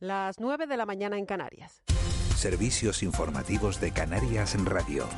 Las 0.00 0.38
9 0.38 0.68
de 0.68 0.76
la 0.76 0.86
mañana 0.86 1.18
en 1.18 1.26
Canarias. 1.26 1.82
Servicios 2.36 3.02
informativos 3.02 3.80
de 3.80 3.90
Canarias 3.90 4.54
en 4.54 4.64
Radio. 4.64 5.08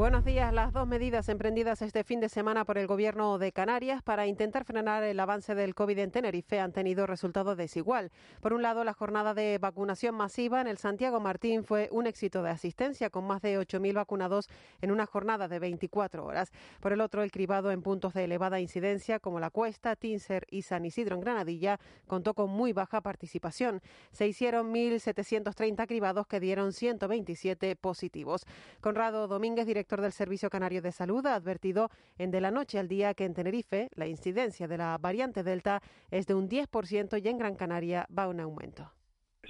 Buenos 0.00 0.24
días. 0.24 0.50
Las 0.54 0.72
dos 0.72 0.88
medidas 0.88 1.28
emprendidas 1.28 1.82
este 1.82 2.04
fin 2.04 2.20
de 2.20 2.30
semana 2.30 2.64
por 2.64 2.78
el 2.78 2.86
Gobierno 2.86 3.36
de 3.36 3.52
Canarias 3.52 4.02
para 4.02 4.26
intentar 4.26 4.64
frenar 4.64 5.02
el 5.02 5.20
avance 5.20 5.54
del 5.54 5.74
COVID 5.74 5.98
en 5.98 6.10
Tenerife 6.10 6.58
han 6.58 6.72
tenido 6.72 7.06
resultado 7.06 7.54
desigual. 7.54 8.10
Por 8.40 8.54
un 8.54 8.62
lado, 8.62 8.82
la 8.82 8.94
jornada 8.94 9.34
de 9.34 9.58
vacunación 9.58 10.14
masiva 10.14 10.62
en 10.62 10.68
el 10.68 10.78
Santiago 10.78 11.20
Martín 11.20 11.64
fue 11.64 11.90
un 11.92 12.06
éxito 12.06 12.42
de 12.42 12.48
asistencia 12.48 13.10
con 13.10 13.26
más 13.26 13.42
de 13.42 13.58
8.000 13.58 13.92
vacunados 13.92 14.48
en 14.80 14.90
una 14.90 15.04
jornada 15.04 15.48
de 15.48 15.58
24 15.58 16.24
horas. 16.24 16.50
Por 16.80 16.94
el 16.94 17.02
otro, 17.02 17.22
el 17.22 17.30
cribado 17.30 17.70
en 17.70 17.82
puntos 17.82 18.14
de 18.14 18.24
elevada 18.24 18.58
incidencia 18.58 19.18
como 19.20 19.38
La 19.38 19.50
Cuesta, 19.50 19.96
Tinser 19.96 20.46
y 20.50 20.62
San 20.62 20.86
Isidro 20.86 21.16
en 21.16 21.20
Granadilla 21.20 21.78
contó 22.06 22.32
con 22.32 22.48
muy 22.48 22.72
baja 22.72 23.02
participación. 23.02 23.82
Se 24.12 24.26
hicieron 24.26 24.72
1.730 24.72 25.86
cribados 25.86 26.26
que 26.26 26.40
dieron 26.40 26.72
127 26.72 27.76
positivos. 27.76 28.46
Conrado 28.80 29.28
Domínguez, 29.28 29.66
director 29.66 29.89
del 29.98 30.12
Servicio 30.12 30.48
Canario 30.50 30.82
de 30.82 30.92
Salud, 30.92 31.26
ha 31.26 31.34
advertido 31.34 31.90
en 32.18 32.30
de 32.30 32.40
la 32.40 32.52
noche 32.52 32.78
al 32.78 32.86
día 32.86 33.14
que 33.14 33.24
en 33.24 33.34
Tenerife 33.34 33.88
la 33.96 34.06
incidencia 34.06 34.68
de 34.68 34.78
la 34.78 34.96
variante 34.98 35.42
Delta 35.42 35.82
es 36.12 36.26
de 36.26 36.34
un 36.34 36.48
10% 36.48 37.20
y 37.22 37.28
en 37.28 37.38
Gran 37.38 37.56
Canaria 37.56 38.06
va 38.16 38.28
un 38.28 38.38
aumento. 38.38 38.92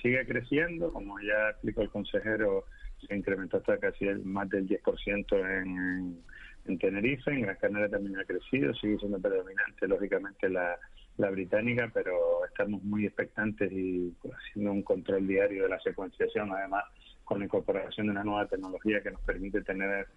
Sigue 0.00 0.26
creciendo, 0.26 0.90
como 0.92 1.20
ya 1.20 1.50
explicó 1.50 1.82
el 1.82 1.90
consejero, 1.90 2.64
se 3.06 3.14
incrementó 3.14 3.58
hasta 3.58 3.76
casi 3.78 4.06
el, 4.06 4.24
más 4.24 4.48
del 4.48 4.66
10% 4.66 5.62
en, 5.62 6.22
en 6.64 6.78
Tenerife, 6.78 7.30
en 7.30 7.42
Gran 7.42 7.56
Canaria 7.56 7.90
también 7.90 8.18
ha 8.18 8.24
crecido, 8.24 8.72
sigue 8.74 8.98
siendo 8.98 9.20
predominante, 9.20 9.86
lógicamente, 9.86 10.48
la, 10.48 10.78
la 11.20 11.30
británica, 11.30 11.90
pero 11.92 12.44
estamos 12.46 12.82
muy 12.82 13.06
expectantes 13.06 13.70
y 13.70 14.14
haciendo 14.32 14.72
un 14.72 14.82
control 14.82 15.26
diario 15.26 15.64
de 15.64 15.68
la 15.68 15.80
secuenciación, 15.80 16.50
además 16.52 16.84
con 17.24 17.38
la 17.38 17.44
incorporación 17.44 18.06
de 18.06 18.12
una 18.12 18.24
nueva 18.24 18.46
tecnología 18.46 19.00
que 19.02 19.12
nos 19.12 19.20
permite 19.20 19.62
tener 19.62 20.08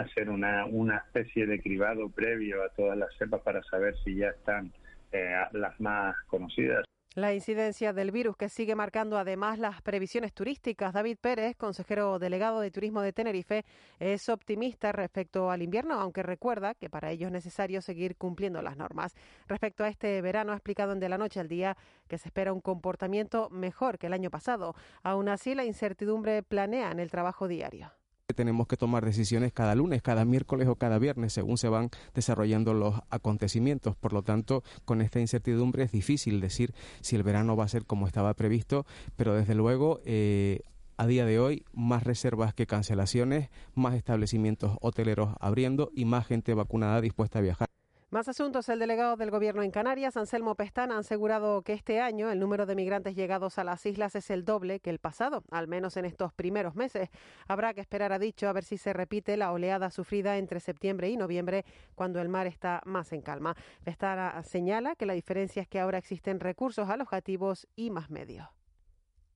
hacer 0.00 0.30
una, 0.30 0.66
una 0.66 0.98
especie 0.98 1.46
de 1.46 1.60
cribado 1.60 2.08
previo 2.10 2.62
a 2.62 2.68
todas 2.70 2.96
las 2.96 3.14
cepas 3.18 3.40
para 3.42 3.62
saber 3.64 3.94
si 4.04 4.16
ya 4.16 4.28
están 4.28 4.72
eh, 5.12 5.34
las 5.52 5.80
más 5.80 6.16
conocidas. 6.26 6.84
La 7.16 7.34
incidencia 7.34 7.92
del 7.92 8.12
virus 8.12 8.36
que 8.36 8.48
sigue 8.48 8.76
marcando 8.76 9.18
además 9.18 9.58
las 9.58 9.82
previsiones 9.82 10.32
turísticas. 10.32 10.92
David 10.92 11.18
Pérez, 11.20 11.56
consejero 11.56 12.20
delegado 12.20 12.60
de 12.60 12.70
Turismo 12.70 13.02
de 13.02 13.12
Tenerife, 13.12 13.64
es 13.98 14.28
optimista 14.28 14.92
respecto 14.92 15.50
al 15.50 15.60
invierno, 15.60 15.94
aunque 15.94 16.22
recuerda 16.22 16.74
que 16.74 16.88
para 16.88 17.10
ello 17.10 17.26
es 17.26 17.32
necesario 17.32 17.82
seguir 17.82 18.14
cumpliendo 18.14 18.62
las 18.62 18.76
normas. 18.76 19.16
Respecto 19.48 19.82
a 19.82 19.88
este 19.88 20.22
verano, 20.22 20.52
ha 20.52 20.56
explicado 20.56 20.92
en 20.92 21.00
De 21.00 21.08
la 21.08 21.18
Noche 21.18 21.40
al 21.40 21.48
Día 21.48 21.76
que 22.06 22.16
se 22.16 22.28
espera 22.28 22.52
un 22.52 22.60
comportamiento 22.60 23.50
mejor 23.50 23.98
que 23.98 24.06
el 24.06 24.12
año 24.12 24.30
pasado. 24.30 24.76
Aún 25.02 25.28
así, 25.28 25.56
la 25.56 25.64
incertidumbre 25.64 26.44
planea 26.44 26.92
en 26.92 27.00
el 27.00 27.10
trabajo 27.10 27.48
diario. 27.48 27.90
Tenemos 28.34 28.66
que 28.66 28.76
tomar 28.76 29.04
decisiones 29.04 29.52
cada 29.52 29.74
lunes, 29.74 30.02
cada 30.02 30.24
miércoles 30.24 30.68
o 30.68 30.76
cada 30.76 30.98
viernes, 30.98 31.32
según 31.32 31.58
se 31.58 31.68
van 31.68 31.90
desarrollando 32.14 32.74
los 32.74 33.00
acontecimientos. 33.10 33.96
Por 33.96 34.12
lo 34.12 34.22
tanto, 34.22 34.62
con 34.84 35.00
esta 35.00 35.20
incertidumbre 35.20 35.84
es 35.84 35.92
difícil 35.92 36.40
decir 36.40 36.74
si 37.00 37.16
el 37.16 37.22
verano 37.22 37.56
va 37.56 37.64
a 37.64 37.68
ser 37.68 37.84
como 37.84 38.06
estaba 38.06 38.34
previsto, 38.34 38.86
pero 39.16 39.34
desde 39.34 39.54
luego 39.54 40.00
eh, 40.04 40.60
a 40.96 41.06
día 41.06 41.24
de 41.24 41.38
hoy 41.38 41.64
más 41.72 42.04
reservas 42.04 42.52
que 42.52 42.66
cancelaciones, 42.66 43.48
más 43.74 43.94
establecimientos 43.94 44.76
hoteleros 44.82 45.34
abriendo 45.40 45.90
y 45.94 46.04
más 46.04 46.26
gente 46.26 46.52
vacunada 46.52 47.00
dispuesta 47.00 47.38
a 47.38 47.42
viajar. 47.42 47.79
Más 48.12 48.26
asuntos. 48.26 48.68
El 48.68 48.80
delegado 48.80 49.14
del 49.14 49.30
Gobierno 49.30 49.62
en 49.62 49.70
Canarias, 49.70 50.16
Anselmo 50.16 50.56
Pestana, 50.56 50.96
ha 50.96 50.98
asegurado 50.98 51.62
que 51.62 51.74
este 51.74 52.00
año 52.00 52.28
el 52.28 52.40
número 52.40 52.66
de 52.66 52.74
migrantes 52.74 53.14
llegados 53.14 53.56
a 53.56 53.62
las 53.62 53.86
islas 53.86 54.16
es 54.16 54.30
el 54.30 54.44
doble 54.44 54.80
que 54.80 54.90
el 54.90 54.98
pasado, 54.98 55.44
al 55.52 55.68
menos 55.68 55.96
en 55.96 56.04
estos 56.04 56.32
primeros 56.32 56.74
meses. 56.74 57.08
Habrá 57.46 57.72
que 57.72 57.80
esperar, 57.80 58.12
ha 58.12 58.18
dicho, 58.18 58.48
a 58.48 58.52
ver 58.52 58.64
si 58.64 58.78
se 58.78 58.92
repite 58.92 59.36
la 59.36 59.52
oleada 59.52 59.90
sufrida 59.90 60.38
entre 60.38 60.58
septiembre 60.58 61.08
y 61.08 61.16
noviembre, 61.16 61.64
cuando 61.94 62.20
el 62.20 62.28
mar 62.28 62.48
está 62.48 62.82
más 62.84 63.12
en 63.12 63.22
calma. 63.22 63.54
Pestana 63.84 64.42
señala 64.42 64.96
que 64.96 65.06
la 65.06 65.12
diferencia 65.12 65.62
es 65.62 65.68
que 65.68 65.78
ahora 65.78 65.98
existen 65.98 66.40
recursos 66.40 66.88
alojativos 66.88 67.68
y 67.76 67.90
más 67.90 68.10
medios 68.10 68.48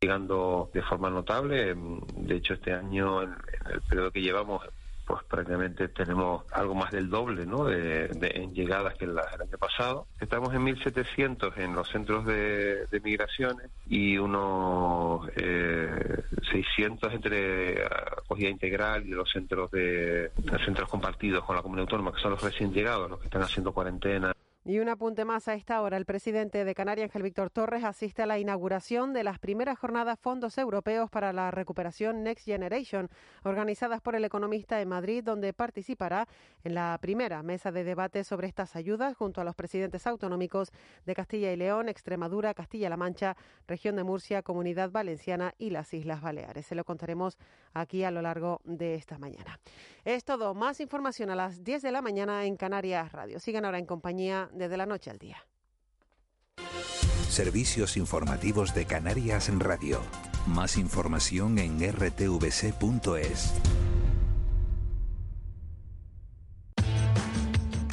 llegando 0.01 0.71
de 0.75 0.83
forma 0.83 1.09
notable. 1.09 1.75
De 2.17 2.35
hecho, 2.35 2.53
este 2.53 2.75
año, 2.75 3.23
en 3.23 3.35
el 3.73 3.81
periodo 3.89 4.11
que 4.11 4.21
llevamos, 4.21 4.63
pues 5.07 5.23
prácticamente 5.25 5.89
tenemos 5.89 6.45
algo 6.53 6.75
más 6.75 6.91
del 6.91 7.11
doble 7.11 7.47
¿no? 7.47 7.65
de, 7.65 8.09
en 8.21 8.55
llegadas 8.55 8.95
que 8.95 9.05
el, 9.05 9.19
año 9.19 9.59
pasado. 9.59 10.07
Estamos 10.21 10.55
en 10.55 10.63
1.700 10.65 11.57
en 11.59 11.75
los 11.75 11.89
centros 11.89 12.25
de, 12.27 12.87
migraciones 13.03 13.71
y 13.87 14.17
unos 14.17 15.29
eh, 15.37 16.23
600 16.51 17.13
entre 17.13 17.85
acogida 17.85 18.49
integral 18.49 19.07
y 19.07 19.11
los 19.11 19.31
centros 19.31 19.71
de 19.71 20.31
centros 20.65 20.89
compartidos 20.89 21.45
con 21.45 21.57
la 21.57 21.63
comunidad 21.63 21.83
autónoma, 21.85 22.13
que 22.13 22.21
son 22.21 22.31
los 22.31 22.43
recién 22.43 22.73
llegados, 22.73 23.11
los 23.11 23.21
que 23.21 23.27
están 23.27 23.43
haciendo 23.43 23.73
cuarentena. 23.73 24.35
Y 24.67 24.79
un 24.79 24.89
apunte 24.89 25.27
más 25.27 25.47
a 25.49 25.53
esta 25.53 25.83
hora. 25.83 25.99
El 25.99 26.07
presidente 26.07 26.65
de 26.65 26.75
Canarias, 26.75 27.11
Ángel 27.11 27.23
Víctor 27.23 27.51
Torres, 27.51 27.85
asiste 27.85 28.23
a 28.23 28.27
la 28.27 28.39
inauguración 28.39 29.13
de 29.13 29.23
las 29.23 29.39
primeras 29.39 29.79
jornadas 29.79 30.19
Fondos 30.19 30.57
Europeos 30.57 31.11
para 31.11 31.35
la 31.35 31.51
Recuperación 31.51 32.23
Next 32.23 32.47
Generation, 32.47 33.11
organizadas 33.43 34.01
por 34.01 34.17
el 34.17 34.25
economista 34.25 34.81
en 34.81 34.89
Madrid, 34.89 35.23
donde 35.23 35.53
participará 35.53 36.27
en 36.63 36.75
la 36.75 36.97
primera 36.99 37.43
mesa 37.43 37.73
de 37.73 37.85
debate 37.85 38.25
sobre 38.25 38.49
estas 38.49 38.75
ayudas 38.75 39.15
junto 39.19 39.43
a 39.43 39.45
los 39.45 39.55
presidentes 39.55 40.07
autonómicos 40.07 40.73
de 41.05 41.15
Castilla 41.15 41.53
y 41.53 41.57
León, 41.57 41.91
Extremadura, 41.91 42.55
Castilla-La 42.55 42.97
Mancha, 42.97 43.37
Región 43.69 43.97
de 43.97 44.05
Murcia, 44.05 44.41
Comunidad 44.41 44.91
Valenciana 44.91 45.53
y 45.59 45.69
las 45.69 45.93
Islas 45.93 46.23
Baleares. 46.23 46.65
Se 46.65 46.75
lo 46.75 46.85
contaremos 46.85 47.37
aquí 47.75 48.03
a 48.03 48.11
lo 48.11 48.23
largo 48.23 48.63
de 48.65 48.95
esta 48.95 49.19
mañana. 49.19 49.61
Es 50.07 50.25
todo. 50.25 50.55
Más 50.55 50.81
información 50.81 51.29
a 51.29 51.37
las 51.37 51.63
10 51.63 51.83
de 51.83 51.93
la 51.93 52.01
mañana 52.01 52.47
en 52.47 52.57
Canarias 52.57 53.13
Radio. 53.13 53.39
Sigan 53.41 53.67
ahora 53.67 53.79
en 53.79 53.85
compañía 53.85 54.49
desde 54.55 54.77
la 54.77 54.87
noche 54.87 55.11
al 55.11 55.19
día. 55.19 55.45
Servicios 57.29 57.97
informativos 57.97 58.75
de 58.75 58.87
Canarias 58.87 59.49
en 59.49 59.61
Radio. 59.61 60.01
Más 60.47 60.77
información 60.77 61.59
en 61.59 61.81
rtvc.es. 61.81 63.55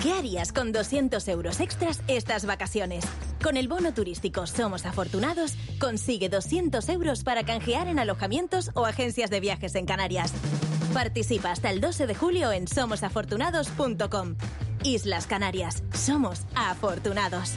¿Qué 0.02 0.14
harías 0.14 0.52
con 0.52 0.72
200 0.72 1.28
euros 1.28 1.60
extras 1.60 2.02
estas 2.08 2.46
vacaciones? 2.46 3.06
Con 3.44 3.56
el 3.56 3.68
bono 3.68 3.94
turístico 3.94 4.48
Somos 4.48 4.86
Afortunados, 4.86 5.56
consigue 5.80 6.28
200 6.28 6.90
euros 6.90 7.24
para 7.24 7.44
canjear 7.44 7.88
en 7.88 8.00
alojamientos 8.00 8.72
o 8.74 8.86
agencias 8.86 9.30
de 9.30 9.40
viajes 9.40 9.76
en 9.76 9.86
Canarias. 9.86 10.34
Participa 10.94 11.52
hasta 11.52 11.70
el 11.70 11.82
12 11.82 12.08
de 12.08 12.16
julio 12.16 12.52
en 12.52 12.68
somosafortunados.com. 12.68 14.36
Islas 14.84 15.28
Canarias. 15.28 15.84
Somos 15.94 16.42
afortunados. 16.56 17.56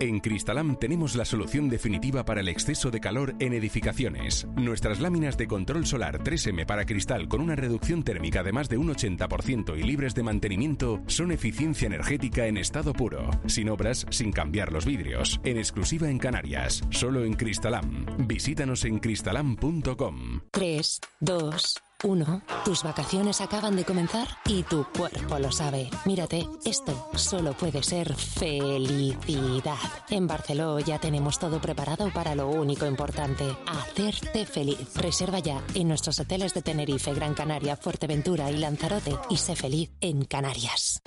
En 0.00 0.20
Cristalam 0.20 0.78
tenemos 0.78 1.16
la 1.16 1.24
solución 1.24 1.68
definitiva 1.68 2.24
para 2.24 2.40
el 2.40 2.48
exceso 2.48 2.90
de 2.90 3.00
calor 3.00 3.34
en 3.40 3.52
edificaciones. 3.52 4.46
Nuestras 4.54 5.00
láminas 5.00 5.36
de 5.36 5.48
control 5.48 5.86
solar 5.86 6.22
3M 6.22 6.66
para 6.66 6.86
cristal 6.86 7.26
con 7.26 7.40
una 7.40 7.56
reducción 7.56 8.04
térmica 8.04 8.44
de 8.44 8.52
más 8.52 8.68
de 8.68 8.78
un 8.78 8.94
80% 8.94 9.76
y 9.76 9.82
libres 9.82 10.14
de 10.14 10.22
mantenimiento 10.22 11.02
son 11.08 11.32
eficiencia 11.32 11.86
energética 11.86 12.46
en 12.46 12.58
estado 12.58 12.92
puro, 12.92 13.28
sin 13.46 13.68
obras, 13.70 14.06
sin 14.10 14.30
cambiar 14.30 14.72
los 14.72 14.84
vidrios, 14.86 15.40
en 15.42 15.56
exclusiva 15.56 16.08
en 16.08 16.18
Canarias, 16.18 16.82
solo 16.90 17.24
en 17.24 17.32
Cristalam. 17.34 18.06
Visítanos 18.28 18.84
en 18.84 18.98
cristalam.com. 19.00 20.42
3, 20.52 21.00
2, 21.20 21.74
uno, 22.04 22.42
tus 22.64 22.84
vacaciones 22.84 23.40
acaban 23.40 23.74
de 23.74 23.84
comenzar 23.84 24.28
y 24.46 24.62
tu 24.62 24.84
cuerpo 24.96 25.38
lo 25.38 25.50
sabe. 25.50 25.90
Mírate, 26.04 26.48
esto 26.64 27.10
solo 27.14 27.54
puede 27.54 27.82
ser 27.82 28.14
felicidad. 28.14 29.78
En 30.08 30.26
Barceló 30.26 30.78
ya 30.78 31.00
tenemos 31.00 31.38
todo 31.38 31.60
preparado 31.60 32.12
para 32.12 32.34
lo 32.34 32.48
único 32.48 32.86
importante, 32.86 33.44
hacerte 33.66 34.46
feliz. 34.46 34.78
Reserva 34.94 35.40
ya 35.40 35.60
en 35.74 35.88
nuestros 35.88 36.20
hoteles 36.20 36.54
de 36.54 36.62
Tenerife, 36.62 37.12
Gran 37.14 37.34
Canaria, 37.34 37.76
Fuerteventura 37.76 38.50
y 38.50 38.58
Lanzarote 38.58 39.16
y 39.28 39.36
sé 39.36 39.56
feliz 39.56 39.90
en 40.00 40.24
Canarias. 40.24 41.02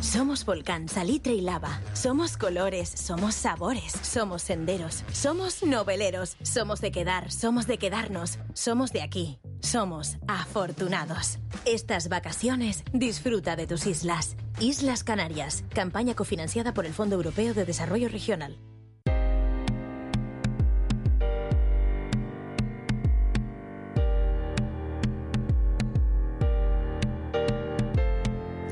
Somos 0.00 0.44
volcán, 0.44 0.88
salitre 0.88 1.34
y 1.34 1.42
lava. 1.42 1.80
Somos 1.92 2.36
colores, 2.36 2.88
somos 2.88 3.34
sabores, 3.34 3.92
somos 4.02 4.42
senderos, 4.42 5.04
somos 5.12 5.62
noveleros, 5.62 6.36
somos 6.42 6.80
de 6.80 6.90
quedar, 6.90 7.30
somos 7.30 7.66
de 7.66 7.78
quedarnos, 7.78 8.38
somos 8.52 8.92
de 8.92 9.02
aquí. 9.02 9.38
Somos 9.62 10.18
afortunados. 10.26 11.38
Estas 11.64 12.08
vacaciones 12.08 12.82
disfruta 12.92 13.54
de 13.54 13.68
tus 13.68 13.86
islas. 13.86 14.36
Islas 14.60 15.04
Canarias, 15.04 15.64
campaña 15.72 16.14
cofinanciada 16.14 16.74
por 16.74 16.84
el 16.84 16.92
Fondo 16.92 17.14
Europeo 17.14 17.54
de 17.54 17.64
Desarrollo 17.64 18.08
Regional. 18.08 18.58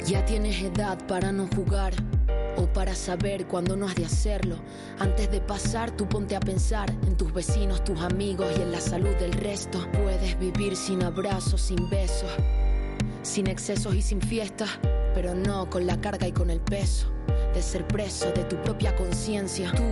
Ya 0.06 0.24
tienes 0.26 0.60
edad 0.60 0.98
para 1.06 1.30
no 1.30 1.46
jugar 1.54 1.94
para 2.68 2.94
saber 2.94 3.46
cuándo 3.46 3.76
no 3.76 3.86
has 3.86 3.94
de 3.94 4.04
hacerlo. 4.04 4.56
Antes 4.98 5.30
de 5.30 5.40
pasar, 5.40 5.90
tú 5.90 6.08
ponte 6.08 6.36
a 6.36 6.40
pensar 6.40 6.90
en 7.06 7.16
tus 7.16 7.32
vecinos, 7.32 7.84
tus 7.84 8.00
amigos 8.00 8.46
y 8.58 8.62
en 8.62 8.72
la 8.72 8.80
salud 8.80 9.14
del 9.16 9.32
resto. 9.32 9.86
Puedes 9.92 10.38
vivir 10.38 10.76
sin 10.76 11.02
abrazos, 11.02 11.60
sin 11.60 11.88
besos, 11.90 12.30
sin 13.22 13.46
excesos 13.46 13.94
y 13.94 14.02
sin 14.02 14.20
fiestas, 14.20 14.70
pero 15.14 15.34
no 15.34 15.68
con 15.68 15.86
la 15.86 16.00
carga 16.00 16.26
y 16.26 16.32
con 16.32 16.50
el 16.50 16.60
peso 16.60 17.10
de 17.54 17.62
ser 17.62 17.86
preso 17.86 18.30
de 18.32 18.44
tu 18.44 18.56
propia 18.62 18.94
conciencia. 18.94 19.72
Tú 19.72 19.82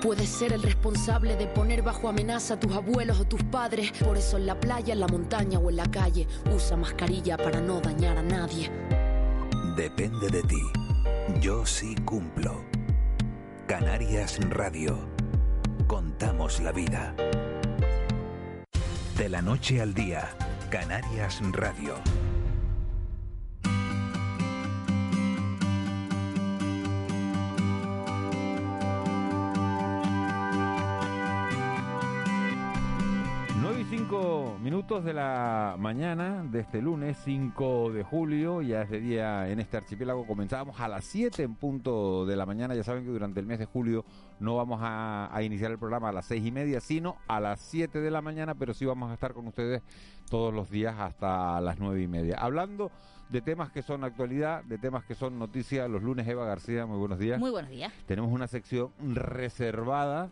Puedes 0.00 0.28
ser 0.28 0.52
el 0.52 0.62
responsable 0.62 1.34
de 1.34 1.48
poner 1.48 1.82
bajo 1.82 2.08
amenaza 2.08 2.54
a 2.54 2.60
tus 2.60 2.72
abuelos 2.72 3.18
o 3.18 3.24
tus 3.24 3.42
padres. 3.44 3.90
Por 4.04 4.16
eso 4.16 4.36
en 4.36 4.46
la 4.46 4.58
playa, 4.58 4.92
en 4.92 5.00
la 5.00 5.08
montaña 5.08 5.58
o 5.58 5.70
en 5.70 5.76
la 5.76 5.90
calle, 5.90 6.26
usa 6.54 6.76
mascarilla 6.76 7.36
para 7.36 7.60
no 7.60 7.80
dañar 7.80 8.16
a 8.16 8.22
nadie. 8.22 8.70
Depende 9.76 10.28
de 10.28 10.42
ti. 10.42 10.87
Yo 11.36 11.64
sí 11.64 11.94
cumplo. 12.04 12.64
Canarias 13.66 14.40
Radio. 14.50 14.98
Contamos 15.86 16.58
la 16.60 16.72
vida. 16.72 17.14
De 19.16 19.28
la 19.28 19.40
noche 19.40 19.80
al 19.80 19.94
día, 19.94 20.30
Canarias 20.70 21.40
Radio. 21.52 21.94
Minutos 34.88 35.04
de 35.04 35.12
la 35.12 35.76
mañana 35.78 36.42
de 36.50 36.60
este 36.60 36.80
lunes 36.80 37.18
5 37.22 37.92
de 37.92 38.04
julio, 38.04 38.62
ya 38.62 38.80
es 38.80 38.88
de 38.88 39.00
día 39.00 39.46
en 39.50 39.60
este 39.60 39.76
archipiélago, 39.76 40.26
comenzábamos 40.26 40.80
a 40.80 40.88
las 40.88 41.04
7 41.04 41.42
en 41.42 41.56
punto 41.56 42.24
de 42.24 42.36
la 42.36 42.46
mañana, 42.46 42.74
ya 42.74 42.82
saben 42.82 43.04
que 43.04 43.10
durante 43.10 43.38
el 43.38 43.44
mes 43.44 43.58
de 43.58 43.66
julio 43.66 44.06
no 44.40 44.56
vamos 44.56 44.80
a, 44.82 45.30
iniciar 45.42 45.72
el 45.72 45.78
programa 45.78 46.08
a 46.08 46.12
las 46.12 46.24
6 46.24 46.42
y 46.42 46.50
media, 46.52 46.80
sino 46.80 47.16
a 47.26 47.38
las 47.38 47.60
7 47.60 48.00
de 48.00 48.10
la 48.10 48.22
mañana, 48.22 48.54
pero 48.54 48.72
sí 48.72 48.86
vamos 48.86 49.10
a 49.10 49.14
estar 49.14 49.34
con 49.34 49.46
ustedes 49.46 49.82
todos 50.30 50.54
los 50.54 50.70
días 50.70 50.94
hasta 50.98 51.60
las 51.60 51.78
9 51.78 52.00
y 52.00 52.08
media. 52.08 52.38
Hablando 52.38 52.90
de 53.28 53.42
temas 53.42 53.70
que 53.70 53.82
son 53.82 54.04
actualidad, 54.04 54.64
de 54.64 54.78
temas 54.78 55.04
que 55.04 55.14
son 55.14 55.38
noticias, 55.38 55.90
los 55.90 56.02
lunes 56.02 56.26
Eva 56.26 56.46
García, 56.46 56.86
muy 56.86 56.96
buenos 56.96 57.18
días. 57.18 57.38
Muy 57.38 57.50
buenos 57.50 57.70
días. 57.70 57.92
Tenemos 58.06 58.32
una 58.32 58.46
sección 58.46 58.90
reservada 58.98 60.30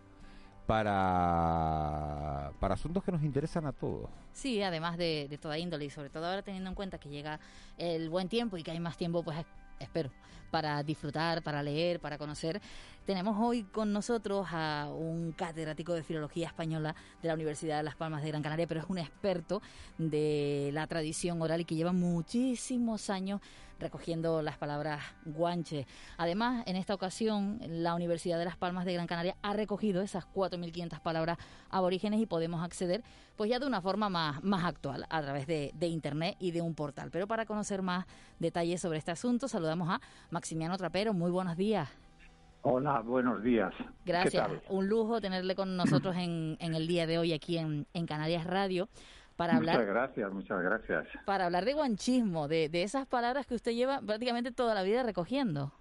para, 0.67 2.53
para 2.61 2.75
asuntos 2.75 3.05
que 3.05 3.13
nos 3.13 3.23
interesan 3.23 3.67
a 3.67 3.73
todos. 3.73 4.11
Sí, 4.33 4.63
además 4.63 4.99
de, 4.99 5.27
de 5.31 5.39
toda 5.39 5.59
índole 5.59 5.85
y 5.85 5.91
sobre 5.91 6.11
todo 6.11 6.27
ahora 6.27 6.43
teniendo 6.43 6.69
en 6.69 6.75
cuenta 6.75 6.99
que 6.99 7.09
llega 7.09 7.41
el 7.79 8.11
buen 8.11 8.29
tiempo 8.29 8.57
y 8.57 8.63
que 8.63 8.73
hay 8.73 8.81
más 8.81 8.97
tiempo, 8.97 9.23
pues 9.23 9.39
espero, 9.79 10.11
para 10.51 10.83
disfrutar, 10.83 11.43
para 11.43 11.63
leer, 11.63 12.01
para 12.01 12.19
conocer. 12.19 12.61
Tenemos 13.05 13.37
hoy 13.39 13.65
con 13.65 13.93
nosotros 13.93 14.47
a 14.51 14.91
un 14.91 15.33
catedrático 15.33 15.95
de 15.95 16.03
Filología 16.03 16.49
Española 16.49 16.95
de 17.23 17.29
la 17.29 17.35
Universidad 17.35 17.77
de 17.77 17.83
Las 17.85 17.95
Palmas 17.95 18.23
de 18.23 18.29
Gran 18.29 18.43
Canaria, 18.43 18.67
pero 18.67 18.81
es 18.81 18.87
un 18.89 18.99
experto 18.99 19.63
de 19.99 20.71
la 20.73 20.87
tradición 20.87 21.41
oral 21.41 21.61
y 21.61 21.65
que 21.65 21.77
lleva 21.77 21.93
muchísimos 21.93 23.11
años 23.11 23.41
recogiendo 23.78 24.43
las 24.43 24.56
palabras 24.58 25.02
guanche. 25.25 25.87
Además, 26.17 26.64
en 26.67 26.76
esta 26.76 26.94
ocasión, 26.94 27.61
la 27.67 27.94
Universidad 27.94 28.38
de 28.38 28.44
Las 28.44 28.56
Palmas 28.56 28.84
de 28.84 28.94
Gran 28.94 29.06
Canaria 29.06 29.37
ha 29.43 29.52
recogido 29.52 30.02
esas 30.02 30.26
4.500 30.32 31.00
palabras 31.00 31.38
aborígenes 31.70 32.20
y 32.20 32.26
podemos 32.26 32.62
acceder 32.62 33.02
pues 33.37 33.50
ya 33.50 33.58
de 33.58 33.67
una 33.67 33.82
forma 33.82 34.08
más, 34.08 34.43
más 34.43 34.64
actual, 34.64 35.06
a 35.11 35.20
través 35.20 35.46
de, 35.46 35.73
de 35.75 35.87
Internet 35.88 36.37
y 36.38 36.52
de 36.52 36.62
un 36.62 36.75
portal. 36.75 37.11
Pero 37.11 37.26
para 37.26 37.44
conocer 37.44 37.82
más 37.82 38.06
detalles 38.38 38.81
sobre 38.81 38.99
este 38.99 39.11
asunto, 39.11 39.49
saludamos 39.49 39.90
a 39.90 40.00
Maximiano 40.31 40.76
Trapero. 40.76 41.12
Muy 41.12 41.31
buenos 41.31 41.56
días. 41.56 41.88
Hola, 42.69 43.00
buenos 43.00 43.44
días. 43.44 43.72
Gracias. 44.05 44.49
Un 44.69 44.88
lujo 44.88 45.20
tenerle 45.20 45.55
con 45.55 45.76
nosotros 45.76 46.17
en, 46.17 46.56
en 46.58 46.75
el 46.75 46.88
día 46.88 47.06
de 47.06 47.17
hoy 47.17 47.32
aquí 47.32 47.58
en, 47.58 47.87
en 47.94 48.06
Canarias 48.06 48.44
Radio 48.44 48.88
para 49.37 49.56
hablar. 49.56 49.77
Muchas 49.77 49.88
gracias, 49.88 50.33
muchas 50.33 50.62
gracias. 50.62 51.06
Para 51.25 51.47
hablar 51.47 51.65
de 51.65 51.75
guanchismo, 51.75 52.49
de, 52.49 52.69
de 52.69 52.83
esas 52.83 53.06
palabras 53.06 53.47
que 53.47 53.55
usted 53.55 53.73
lleva 53.73 54.00
prácticamente 54.00 54.53
toda 54.53 54.75
la 54.75 54.83
vida 54.83 55.03
recogiendo. 55.03 55.73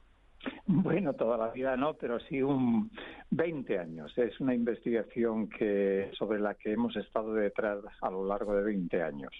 Bueno, 0.68 1.14
toda 1.14 1.38
la 1.38 1.50
vida 1.50 1.76
no, 1.76 1.94
pero 1.94 2.20
sí 2.20 2.42
un 2.42 2.92
20 3.32 3.80
años. 3.80 4.12
Es 4.18 4.40
una 4.40 4.54
investigación 4.54 5.50
que 5.50 6.12
sobre 6.18 6.40
la 6.40 6.56
que 6.56 6.74
hemos 6.74 6.96
estado 6.96 7.34
detrás 7.34 7.80
a 8.02 8.10
lo 8.10 8.26
largo 8.26 8.56
de 8.56 8.64
20 8.64 9.02
años. 9.02 9.32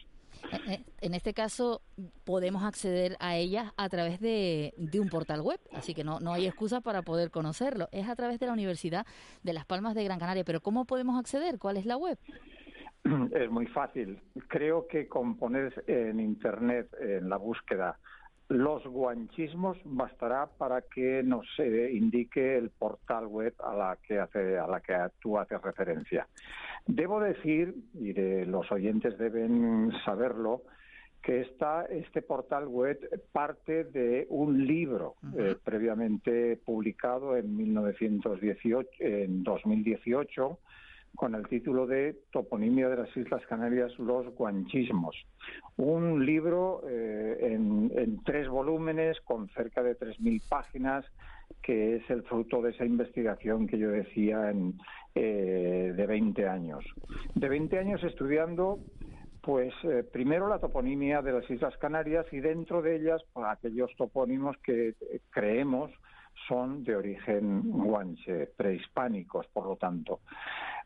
Eh, 0.52 0.60
eh, 0.68 0.84
en 1.02 1.14
este 1.14 1.34
caso, 1.34 1.82
podemos 2.24 2.64
acceder 2.64 3.16
a 3.20 3.36
ellas 3.36 3.72
a 3.78 3.90
través 3.90 4.20
de, 4.20 4.74
de, 4.78 5.00
un 5.00 5.10
portal 5.10 5.42
web, 5.42 5.60
así 5.74 5.94
que 5.94 6.04
no, 6.04 6.20
no 6.20 6.34
hay 6.34 6.46
excusa 6.46 6.82
para 6.82 7.02
poder 7.02 7.32
conocerlo. 7.32 7.88
Es 7.92 8.08
a 8.08 8.16
través 8.16 8.40
de 8.40 8.48
la 8.48 8.54
Universidad 8.54 9.06
de 9.44 9.54
Las 9.54 9.66
Palmas 9.66 9.96
de 9.96 10.04
Gran 10.04 10.20
Canaria, 10.20 10.44
pero 10.44 10.62
¿cómo 10.62 10.86
podemos 10.86 11.20
acceder? 11.20 11.58
¿Cuál 11.58 11.78
es 11.78 11.86
la 11.86 11.98
web? 11.98 12.20
Es 13.34 13.50
muy 13.50 13.68
fácil. 13.68 14.20
Creo 14.48 14.88
que 14.88 15.08
con 15.08 15.38
poner 15.38 15.84
en 15.88 16.20
Internet, 16.20 16.90
en 17.00 17.30
la 17.30 17.38
búsqueda, 17.38 17.98
los 18.48 18.86
guanchismos 18.86 19.78
bastará 19.84 20.48
para 20.58 20.82
que 20.82 21.24
nos 21.24 21.48
indique 21.60 22.58
el 22.58 22.70
portal 22.70 23.26
web 23.26 23.54
a 23.64 23.76
la 23.76 23.98
que 24.08 24.20
hace 24.20 24.58
a 24.58 24.68
la 24.68 24.82
que 24.82 24.96
tú 25.20 25.38
haces 25.38 25.62
referencia. 25.62 26.28
Debo 26.86 27.20
decir 27.20 27.76
y 27.96 28.14
los 28.46 28.72
oyentes 28.72 29.18
deben 29.18 29.92
saberlo 30.06 30.62
que 31.24 31.42
está 31.42 31.86
este 31.86 32.22
portal 32.22 32.68
web 32.68 33.00
parte 33.32 33.86
de 33.86 34.28
un 34.30 34.68
libro 34.68 35.16
eh, 35.36 35.56
previamente 35.64 36.56
publicado 36.64 37.36
en 37.36 37.58
1918 37.58 38.90
en 39.00 39.44
2018 39.44 40.60
con 41.16 41.36
el 41.36 41.48
título 41.48 41.88
de 41.88 42.16
Toponimia 42.32 42.90
de 42.90 42.98
las 42.98 43.18
Islas 43.18 43.46
Canarias, 43.48 43.98
los 43.98 44.28
guanchismos. 44.36 45.16
Un 45.78 46.26
libro 46.26 46.82
eh, 46.88 47.38
en, 47.42 48.24
tres 48.24 48.48
volúmenes 48.48 49.20
con 49.22 49.50
cerca 49.50 49.82
de 49.82 49.98
3.000 49.98 50.42
páginas 50.48 51.06
que 51.62 51.98
es 51.98 52.10
el 52.10 52.24
fruto 52.24 52.62
de 52.62 52.72
esa 52.72 52.86
investigación 52.86 53.68
que 53.68 53.78
yo 53.78 53.90
decía 53.90 54.50
en, 54.50 54.80
eh, 55.14 55.94
de 55.96 56.08
20 56.08 56.48
años. 56.48 56.84
De 57.36 57.50
20 57.50 57.80
años 57.80 58.04
estudiando 58.04 58.80
pues 59.42 59.74
eh, 59.84 60.04
primero 60.12 60.48
la 60.48 60.60
toponimia 60.60 61.22
de 61.22 61.34
las 61.34 61.50
Islas 61.50 61.78
Canarias 61.78 62.26
y 62.32 62.40
dentro 62.40 62.82
de 62.82 62.96
ellas 62.96 63.22
pues, 63.32 63.46
aquellos 63.48 63.92
topónimos 63.96 64.58
que 64.64 64.96
creemos 65.30 65.92
son 66.48 66.84
de 66.84 66.96
origen 66.96 67.62
guanche, 67.72 68.48
prehispánicos, 68.58 69.48
por 69.48 69.66
lo 69.66 69.76
tanto. 69.76 70.20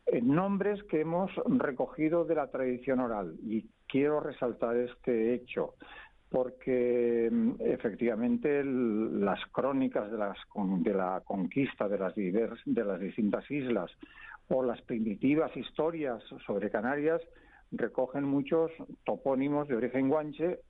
Eh, 0.06 0.20
nombres 0.22 0.82
que 0.84 1.00
hemos 1.00 1.30
recogido 1.46 2.24
de 2.24 2.34
la 2.34 2.50
tradición 2.50 3.00
oral. 3.00 3.36
Y 3.42 3.66
quiero 3.86 4.20
resaltar 4.20 4.76
este 4.76 5.34
hecho 5.34 5.74
porque 6.30 7.28
mm, 7.30 7.54
efectivamente 7.60 8.62
las 8.64 9.40
crónicas 9.52 10.10
de, 10.10 10.18
las, 10.18 10.38
de 10.54 10.94
la 10.94 11.22
conquista 11.24 11.88
de 11.88 11.98
las, 11.98 12.14
de 12.14 12.84
las 12.84 13.00
distintas 13.00 13.50
islas 13.50 13.90
o 14.48 14.62
las 14.62 14.80
primitivas 14.82 15.54
historias 15.56 16.22
sobre 16.46 16.70
Canarias 16.70 17.20
recogen 17.72 18.24
muchos 18.24 18.70
topónimos 19.04 19.68
de 19.68 19.76
origen 19.76 20.08
guanche, 20.08 20.60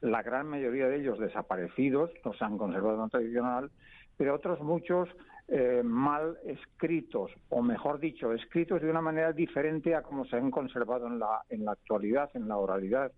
la 0.00 0.22
gran 0.22 0.46
mayoría 0.46 0.88
de 0.88 1.00
ellos 1.00 1.18
desaparecidos, 1.18 2.10
no 2.24 2.34
se 2.34 2.44
han 2.44 2.58
conservado 2.58 3.08
en 3.12 3.38
oral, 3.38 3.70
pero 4.16 4.34
otros 4.34 4.60
muchos 4.60 5.08
eh, 5.52 5.82
mal 5.82 6.38
escritos, 6.44 7.32
o 7.48 7.60
mejor 7.60 7.98
dicho, 7.98 8.32
escritos 8.32 8.80
de 8.80 8.88
una 8.88 9.00
manera 9.00 9.32
diferente 9.32 9.96
a 9.96 10.02
como 10.02 10.24
se 10.24 10.36
han 10.36 10.50
conservado 10.50 11.08
en 11.08 11.18
la, 11.18 11.42
en 11.48 11.64
la 11.64 11.72
actualidad, 11.72 12.30
en 12.34 12.46
la 12.46 12.56
oralidad. 12.56 13.10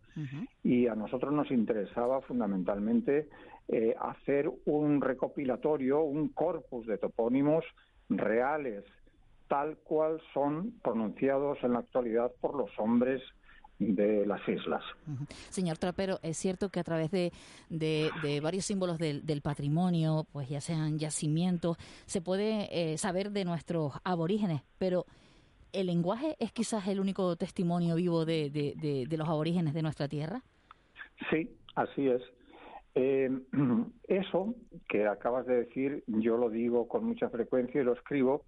Y 0.63 0.87
a 0.87 0.95
nosotros 0.95 1.31
nos 1.33 1.51
interesaba 1.51 2.23
fundamentalmente 2.23 3.29
eh, 3.69 3.95
hacer 4.01 4.51
un 4.65 5.03
recopilatorio, 5.03 6.01
un 6.01 6.29
corpus 6.29 6.87
de 6.87 6.97
topónimos 6.97 7.65
reales, 8.09 8.85
tal 9.49 9.77
cual 9.85 10.19
son 10.33 10.73
pronunciados 10.83 11.59
en 11.63 11.75
la 11.75 11.81
actualidad 11.81 12.33
por 12.41 12.55
los 12.55 12.71
hombres 12.79 13.23
de 13.79 14.27
las 14.27 14.47
islas. 14.49 14.83
Señor 15.51 15.79
Trapero, 15.79 16.19
es 16.23 16.37
cierto 16.37 16.69
que 16.69 16.81
a 16.81 16.85
través 16.85 17.11
de, 17.11 17.33
de, 17.69 18.41
varios 18.41 18.65
símbolos 18.65 18.99
del, 18.99 19.43
patrimonio, 19.43 20.27
pues 20.33 20.49
ya 20.49 20.61
sean 20.61 20.99
yacimientos, 20.99 21.77
se 22.07 22.21
puede 22.21 22.69
eh, 22.71 22.99
saber 22.99 23.31
de 23.31 23.45
nuestros 23.45 23.95
aborígenes, 24.05 24.63
pero 24.79 25.07
¿el 25.73 25.87
lenguaje 25.87 26.37
es 26.39 26.53
quizás 26.53 26.87
el 26.87 27.01
único 27.01 27.37
testimonio 27.37 27.97
vivo 27.97 28.25
de, 28.25 28.51
de 28.51 29.17
los 29.17 29.29
aborígenes 29.29 29.75
de 29.75 29.83
nuestra 29.83 30.09
tierra? 30.09 30.43
Sí, 31.31 31.51
así 31.75 32.09
es. 32.09 32.23
Eh, 32.95 33.31
eso 34.09 34.55
que 34.89 35.07
acabas 35.07 35.47
de 35.47 35.65
decir, 35.65 36.05
yo 36.07 36.37
lo 36.37 36.51
digo 36.51 36.89
con 36.89 37.05
mucha 37.05 37.29
frecuencia 37.31 37.81
y 37.81 37.85
lo 37.85 37.95
escribo, 37.95 38.45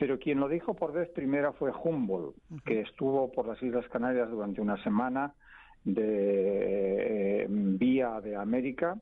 pero 0.00 0.18
quien 0.18 0.40
lo 0.40 0.48
dijo 0.48 0.72
por 0.72 0.94
vez 0.94 1.10
primera 1.10 1.52
fue 1.52 1.70
Humboldt, 1.70 2.34
que 2.64 2.80
estuvo 2.80 3.30
por 3.30 3.46
las 3.46 3.62
Islas 3.62 3.86
Canarias 3.88 4.30
durante 4.30 4.62
una 4.62 4.82
semana 4.82 5.34
de 5.84 7.42
eh, 7.42 7.46
vía 7.50 8.18
de 8.22 8.34
América 8.34 8.96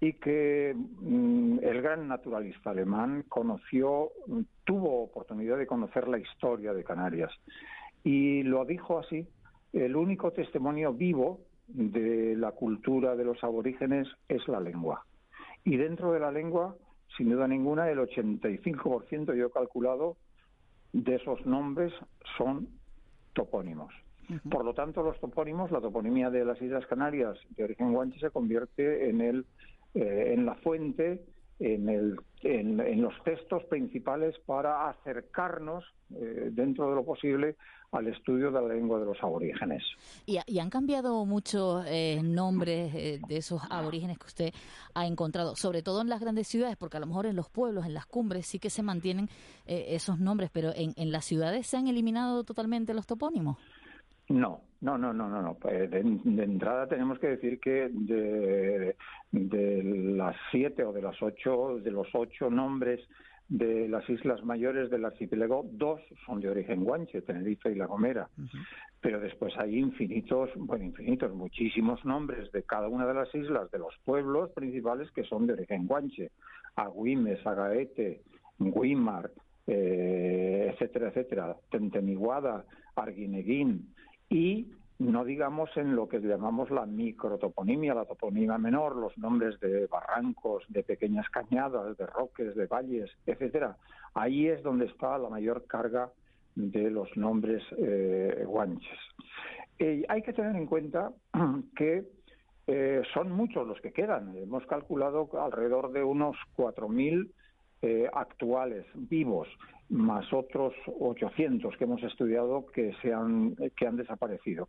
y 0.00 0.12
que 0.12 0.74
mm, 0.76 1.60
el 1.62 1.80
gran 1.80 2.08
naturalista 2.08 2.70
alemán 2.72 3.24
conoció, 3.26 4.10
tuvo 4.64 5.04
oportunidad 5.04 5.56
de 5.56 5.66
conocer 5.66 6.08
la 6.08 6.18
historia 6.18 6.74
de 6.74 6.84
Canarias. 6.84 7.32
Y 8.02 8.42
lo 8.42 8.66
dijo 8.66 8.98
así, 8.98 9.26
el 9.72 9.96
único 9.96 10.32
testimonio 10.32 10.92
vivo 10.92 11.40
de 11.68 12.36
la 12.36 12.52
cultura 12.52 13.16
de 13.16 13.24
los 13.24 13.42
aborígenes 13.42 14.08
es 14.28 14.46
la 14.46 14.60
lengua. 14.60 15.06
Y 15.64 15.78
dentro 15.78 16.12
de 16.12 16.20
la 16.20 16.30
lengua, 16.30 16.76
sin 17.16 17.30
duda 17.30 17.48
ninguna, 17.48 17.88
el 17.88 17.98
85% 17.98 19.34
yo 19.34 19.46
he 19.46 19.50
calculado 19.50 20.18
de 20.94 21.16
esos 21.16 21.44
nombres 21.44 21.92
son 22.38 22.68
topónimos. 23.32 23.92
Por 24.48 24.64
lo 24.64 24.72
tanto, 24.72 25.02
los 25.02 25.20
topónimos, 25.20 25.70
la 25.70 25.80
toponimia 25.80 26.30
de 26.30 26.44
las 26.44 26.62
Islas 26.62 26.86
Canarias 26.86 27.36
de 27.50 27.64
origen 27.64 27.92
guanche 27.92 28.18
se 28.20 28.30
convierte 28.30 29.10
en, 29.10 29.20
el, 29.20 29.44
eh, 29.92 30.32
en 30.34 30.46
la 30.46 30.54
fuente, 30.54 31.22
en, 31.60 31.88
el, 31.88 32.16
en, 32.42 33.02
los 33.02 33.14
textos 33.24 33.64
principales 33.64 34.34
para 34.46 34.88
acercarnos, 34.88 35.84
eh, 36.14 36.50
dentro 36.52 36.88
de 36.90 36.96
lo 36.96 37.04
posible, 37.04 37.56
al 37.96 38.08
estudio 38.08 38.50
de 38.50 38.60
la 38.60 38.74
lengua 38.74 38.98
de 38.98 39.06
los 39.06 39.22
aborígenes. 39.22 39.82
¿Y, 40.26 40.38
han 40.58 40.70
cambiado 40.70 41.24
muchos 41.24 41.84
eh, 41.86 42.20
nombres 42.22 42.94
eh, 42.94 43.20
de 43.28 43.36
esos 43.36 43.62
aborígenes 43.70 44.18
que 44.18 44.26
usted 44.26 44.54
ha 44.94 45.06
encontrado, 45.06 45.54
sobre 45.56 45.82
todo 45.82 46.00
en 46.02 46.08
las 46.08 46.20
grandes 46.20 46.48
ciudades, 46.48 46.76
porque 46.76 46.96
a 46.96 47.00
lo 47.00 47.06
mejor 47.06 47.26
en 47.26 47.36
los 47.36 47.48
pueblos, 47.48 47.86
en 47.86 47.94
las 47.94 48.06
cumbres, 48.06 48.46
sí 48.46 48.58
que 48.58 48.70
se 48.70 48.82
mantienen 48.82 49.28
eh, 49.66 49.86
esos 49.90 50.18
nombres, 50.18 50.50
pero 50.52 50.72
en, 50.74 50.92
en 50.96 51.12
las 51.12 51.24
ciudades 51.24 51.66
se 51.66 51.76
han 51.76 51.86
eliminado 51.86 52.44
totalmente 52.44 52.94
los 52.94 53.06
topónimos? 53.06 53.58
No, 54.28 54.62
no, 54.80 54.98
no, 54.98 55.12
no, 55.12 55.28
no. 55.28 55.42
no. 55.42 55.56
De, 55.62 55.88
de, 55.88 56.44
entrada 56.44 56.86
tenemos 56.86 57.18
que 57.18 57.28
decir 57.28 57.60
que 57.60 57.88
de, 57.90 58.96
de, 59.32 59.82
las 59.82 60.36
siete 60.50 60.84
o 60.84 60.92
de 60.92 61.02
las 61.02 61.20
ocho, 61.22 61.78
de 61.82 61.90
los 61.90 62.08
ocho 62.14 62.50
nombres 62.50 63.00
de 63.48 63.88
las 63.88 64.08
islas 64.08 64.42
mayores 64.42 64.90
del 64.90 65.04
archipiélago, 65.04 65.66
dos 65.72 66.00
son 66.24 66.40
de 66.40 66.48
origen 66.48 66.82
guanche, 66.82 67.20
Tenerife 67.22 67.70
y 67.70 67.74
La 67.74 67.86
Gomera. 67.86 68.28
Pero 69.00 69.20
después 69.20 69.52
hay 69.58 69.78
infinitos, 69.78 70.50
bueno, 70.56 70.84
infinitos, 70.84 71.34
muchísimos 71.34 72.02
nombres 72.06 72.50
de 72.52 72.62
cada 72.62 72.88
una 72.88 73.06
de 73.06 73.14
las 73.14 73.34
islas, 73.34 73.70
de 73.70 73.78
los 73.78 73.94
pueblos 74.04 74.50
principales 74.52 75.10
que 75.12 75.24
son 75.24 75.46
de 75.46 75.52
origen 75.52 75.86
guanche. 75.86 76.30
Agüimes, 76.76 77.46
Agaete, 77.46 78.22
Guimar, 78.58 79.30
eh, 79.66 80.70
etcétera, 80.72 81.08
etcétera. 81.08 81.56
Tentemiguada, 81.70 82.64
Arguineguín 82.96 83.94
y 84.28 84.72
no 84.98 85.24
digamos 85.24 85.70
en 85.76 85.96
lo 85.96 86.08
que 86.08 86.20
llamamos 86.20 86.70
la 86.70 86.86
microtoponimia, 86.86 87.94
la 87.94 88.04
toponimia 88.04 88.58
menor, 88.58 88.96
los 88.96 89.16
nombres 89.18 89.58
de 89.60 89.86
barrancos, 89.86 90.64
de 90.68 90.82
pequeñas 90.82 91.28
cañadas, 91.30 91.96
de 91.96 92.06
roques, 92.06 92.54
de 92.54 92.66
valles, 92.66 93.10
etcétera. 93.26 93.76
Ahí 94.14 94.46
es 94.46 94.62
donde 94.62 94.86
está 94.86 95.18
la 95.18 95.28
mayor 95.28 95.66
carga 95.66 96.10
de 96.54 96.90
los 96.90 97.08
nombres 97.16 97.62
eh, 97.76 98.44
guanches. 98.46 98.98
Eh, 99.78 100.04
hay 100.08 100.22
que 100.22 100.32
tener 100.32 100.54
en 100.54 100.66
cuenta 100.66 101.10
que 101.76 102.04
eh, 102.68 103.02
son 103.12 103.32
muchos 103.32 103.66
los 103.66 103.80
que 103.80 103.92
quedan. 103.92 104.36
Hemos 104.36 104.64
calculado 104.66 105.28
alrededor 105.40 105.92
de 105.92 106.04
unos 106.04 106.36
4.000 106.56 107.30
actuales, 108.14 108.86
vivos 108.94 109.46
más 109.90 110.32
otros 110.32 110.74
800 110.86 111.76
que 111.76 111.84
hemos 111.84 112.02
estudiado 112.02 112.66
que, 112.66 112.94
se 113.02 113.12
han, 113.12 113.54
que 113.76 113.86
han 113.86 113.96
desaparecido. 113.96 114.68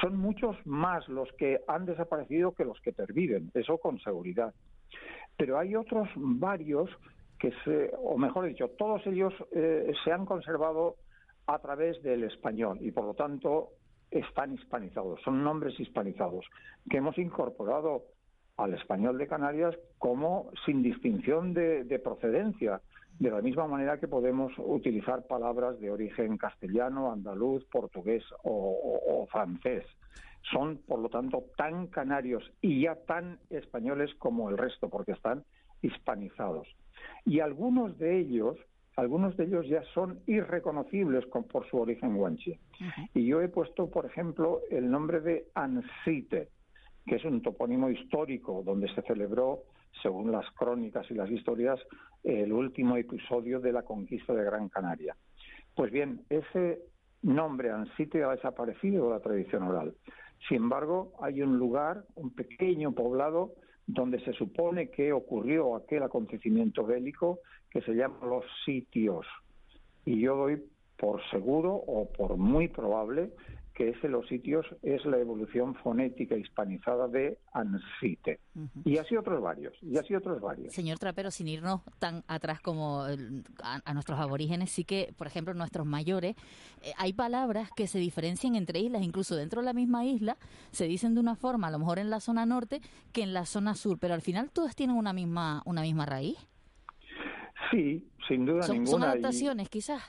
Son 0.00 0.16
muchos 0.16 0.56
más 0.66 1.06
los 1.08 1.30
que 1.32 1.60
han 1.68 1.86
desaparecido 1.86 2.52
que 2.52 2.64
los 2.64 2.80
que 2.80 2.92
perviven, 2.92 3.50
eso 3.54 3.78
con 3.78 3.98
seguridad. 4.00 4.54
Pero 5.36 5.58
hay 5.58 5.76
otros 5.76 6.08
varios 6.16 6.90
que 7.38 7.52
se, 7.64 7.90
o 7.98 8.16
mejor 8.16 8.46
dicho, 8.46 8.68
todos 8.78 9.06
ellos 9.06 9.34
eh, 9.52 9.92
se 10.04 10.12
han 10.12 10.24
conservado 10.24 10.96
a 11.46 11.58
través 11.58 12.02
del 12.02 12.24
español 12.24 12.78
y 12.80 12.90
por 12.90 13.04
lo 13.04 13.14
tanto 13.14 13.70
están 14.10 14.54
hispanizados, 14.54 15.20
son 15.22 15.44
nombres 15.44 15.78
hispanizados 15.78 16.46
que 16.88 16.96
hemos 16.96 17.18
incorporado 17.18 18.04
al 18.56 18.72
español 18.72 19.18
de 19.18 19.26
Canarias 19.26 19.76
como 19.98 20.50
sin 20.64 20.82
distinción 20.82 21.52
de 21.52 22.00
procedencia 22.02 22.80
de 23.18 23.30
la 23.30 23.40
misma 23.40 23.66
manera 23.66 23.98
que 23.98 24.08
podemos 24.08 24.52
utilizar 24.58 25.26
palabras 25.26 25.80
de 25.80 25.90
origen 25.90 26.36
castellano, 26.36 27.12
andaluz, 27.12 27.64
portugués 27.66 28.22
o, 28.44 29.26
francés. 29.30 29.84
Son, 30.52 30.78
por 30.86 31.00
lo 31.00 31.08
tanto, 31.08 31.44
tan 31.56 31.88
canarios 31.88 32.44
y 32.60 32.82
ya 32.82 32.94
tan 33.06 33.38
españoles 33.50 34.14
como 34.18 34.50
el 34.50 34.58
resto, 34.58 34.88
porque 34.88 35.12
están 35.12 35.44
hispanizados. 35.82 36.68
Y 37.24 37.40
algunos 37.40 37.98
de 37.98 38.20
ellos, 38.20 38.56
algunos 38.96 39.36
de 39.36 39.44
ellos 39.44 39.66
ya 39.66 39.82
son 39.94 40.20
irreconocibles 40.26 41.26
por 41.26 41.68
su 41.68 41.78
origen 41.78 42.16
guanche. 42.16 42.60
Y 43.14 43.26
yo 43.26 43.40
he 43.40 43.48
puesto, 43.48 43.90
por 43.90 44.06
ejemplo, 44.06 44.60
el 44.70 44.90
nombre 44.90 45.20
de 45.20 45.48
Ansite, 45.54 46.48
que 47.06 47.16
es 47.16 47.24
un 47.24 47.42
topónimo 47.42 47.90
histórico 47.90 48.62
donde 48.64 48.92
se 48.94 49.02
celebró 49.02 49.64
según 50.02 50.32
las 50.32 50.48
crónicas 50.52 51.10
y 51.10 51.14
las 51.14 51.30
historias, 51.30 51.80
el 52.22 52.52
último 52.52 52.96
episodio 52.96 53.60
de 53.60 53.72
la 53.72 53.82
conquista 53.82 54.34
de 54.34 54.44
Gran 54.44 54.68
Canaria. 54.68 55.16
Pues 55.74 55.92
bien, 55.92 56.22
ese 56.28 56.80
nombre 57.22 57.70
Ansite 57.70 58.22
ha 58.24 58.30
desaparecido 58.30 59.06
de 59.06 59.10
la 59.10 59.20
tradición 59.20 59.62
oral. 59.64 59.94
Sin 60.48 60.58
embargo, 60.58 61.12
hay 61.20 61.42
un 61.42 61.58
lugar, 61.58 62.04
un 62.14 62.34
pequeño 62.34 62.92
poblado, 62.92 63.54
donde 63.86 64.20
se 64.20 64.32
supone 64.32 64.90
que 64.90 65.12
ocurrió 65.12 65.76
aquel 65.76 66.02
acontecimiento 66.02 66.84
bélico 66.84 67.40
que 67.70 67.80
se 67.82 67.94
llama 67.94 68.18
los 68.26 68.44
sitios. 68.64 69.26
Y 70.04 70.20
yo 70.20 70.36
doy 70.36 70.62
por 70.96 71.20
seguro 71.30 71.74
o 71.74 72.10
por 72.10 72.36
muy 72.36 72.68
probable 72.68 73.32
que 73.76 73.90
ese 73.90 74.08
los 74.08 74.26
sitios 74.26 74.64
es 74.82 75.04
la 75.04 75.18
evolución 75.18 75.74
fonética 75.74 76.34
hispanizada 76.34 77.08
de 77.08 77.36
ansite. 77.52 78.40
Y 78.86 78.96
así 78.96 79.14
otros 79.16 79.42
varios, 79.42 79.74
y 79.82 79.98
así 79.98 80.14
otros 80.14 80.40
varios. 80.40 80.72
Señor 80.72 80.98
Trapero, 80.98 81.30
sin 81.30 81.46
irnos 81.46 81.82
tan 81.98 82.24
atrás 82.26 82.60
como 82.62 83.02
a, 83.02 83.92
nuestros 83.92 84.18
aborígenes, 84.18 84.70
sí 84.70 84.84
que, 84.84 85.12
por 85.18 85.26
ejemplo, 85.26 85.52
nuestros 85.52 85.86
mayores, 85.86 86.36
eh, 86.80 86.92
hay 86.96 87.12
palabras 87.12 87.68
que 87.76 87.86
se 87.86 87.98
diferencian 87.98 88.56
entre 88.56 88.80
islas, 88.80 89.02
incluso 89.02 89.36
dentro 89.36 89.60
de 89.60 89.66
la 89.66 89.74
misma 89.74 90.06
isla, 90.06 90.38
se 90.70 90.86
dicen 90.86 91.14
de 91.14 91.20
una 91.20 91.36
forma, 91.36 91.66
a 91.66 91.70
lo 91.70 91.78
mejor 91.78 91.98
en 91.98 92.08
la 92.08 92.20
zona 92.20 92.46
norte, 92.46 92.80
que 93.12 93.22
en 93.22 93.34
la 93.34 93.44
zona 93.44 93.74
sur, 93.74 93.98
pero 93.98 94.14
al 94.14 94.22
final 94.22 94.50
todas 94.50 94.74
tienen 94.74 94.96
una 94.96 95.12
misma, 95.12 95.60
una 95.66 95.82
misma 95.82 96.06
raíz. 96.06 96.38
Sí, 97.70 98.08
sin 98.26 98.46
duda 98.46 98.62
son, 98.62 98.76
ninguna. 98.76 98.90
Son 98.90 99.02
adaptaciones, 99.02 99.68
quizás. 99.68 100.02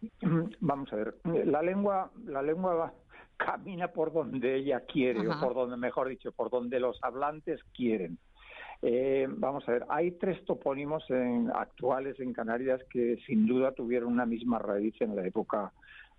Vamos 0.60 0.92
a 0.92 0.96
ver, 0.96 1.14
la 1.24 1.62
lengua, 1.62 2.10
la 2.24 2.42
lengua 2.42 2.92
camina 3.36 3.88
por 3.88 4.12
donde 4.12 4.56
ella 4.56 4.80
quiere, 4.80 5.26
o 5.28 5.40
por 5.40 5.54
donde, 5.54 5.76
mejor 5.76 6.08
dicho, 6.08 6.32
por 6.32 6.50
donde 6.50 6.80
los 6.80 6.98
hablantes 7.02 7.60
quieren. 7.74 8.18
Eh, 8.80 9.26
vamos 9.28 9.68
a 9.68 9.72
ver, 9.72 9.84
hay 9.88 10.12
tres 10.12 10.44
topónimos 10.44 11.04
en, 11.10 11.50
actuales 11.52 12.18
en 12.20 12.32
Canarias 12.32 12.80
que 12.90 13.16
sin 13.26 13.46
duda 13.46 13.72
tuvieron 13.72 14.12
una 14.12 14.24
misma 14.24 14.60
raíz 14.60 14.94
en 15.00 15.16
la 15.16 15.26
época 15.26 15.72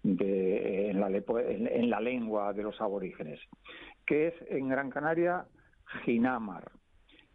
de, 0.03 0.89
en 0.89 0.99
la, 0.99 1.07
en 1.07 1.89
la 1.89 2.01
lengua 2.01 2.51
de 2.51 2.63
los 2.63 2.79
aborígenes, 2.81 3.39
que 4.05 4.27
es 4.27 4.33
en 4.49 4.67
Gran 4.67 4.89
Canaria 4.89 5.45
Ginamar, 6.03 6.69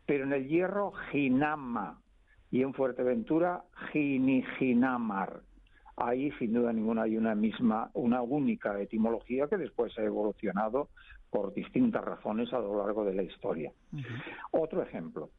pero 0.04 0.24
en 0.24 0.34
el 0.34 0.46
Hierro 0.46 0.92
Ginama 1.10 2.00
y 2.50 2.62
en 2.62 2.74
Fuerteventura 2.74 3.64
Giniginamar 3.92 5.40
ahí 5.96 6.30
sin 6.38 6.52
duda 6.52 6.72
ninguna 6.72 7.02
hay 7.02 7.16
una 7.16 7.34
misma, 7.34 7.90
una 7.94 8.22
única 8.22 8.80
etimología 8.80 9.46
que 9.46 9.56
después 9.56 9.96
ha 9.98 10.02
evolucionado 10.02 10.88
por 11.30 11.52
distintas 11.52 12.04
razones 12.04 12.52
a 12.52 12.58
lo 12.58 12.78
largo 12.78 13.04
de 13.04 13.14
la 13.14 13.22
historia. 13.22 13.72
Otro 14.52 14.82
ejemplo. 14.82 15.30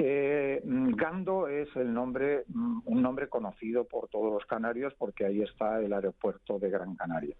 Eh, 0.00 0.62
Gando 0.64 1.48
es 1.48 1.68
el 1.74 1.92
nombre, 1.92 2.44
mm, 2.48 2.82
un 2.84 3.02
nombre 3.02 3.28
conocido 3.28 3.84
por 3.84 4.08
todos 4.08 4.32
los 4.32 4.46
canarios 4.46 4.94
porque 4.96 5.26
ahí 5.26 5.42
está 5.42 5.80
el 5.80 5.92
aeropuerto 5.92 6.58
de 6.58 6.70
Gran 6.70 6.94
Canaria. 6.94 7.34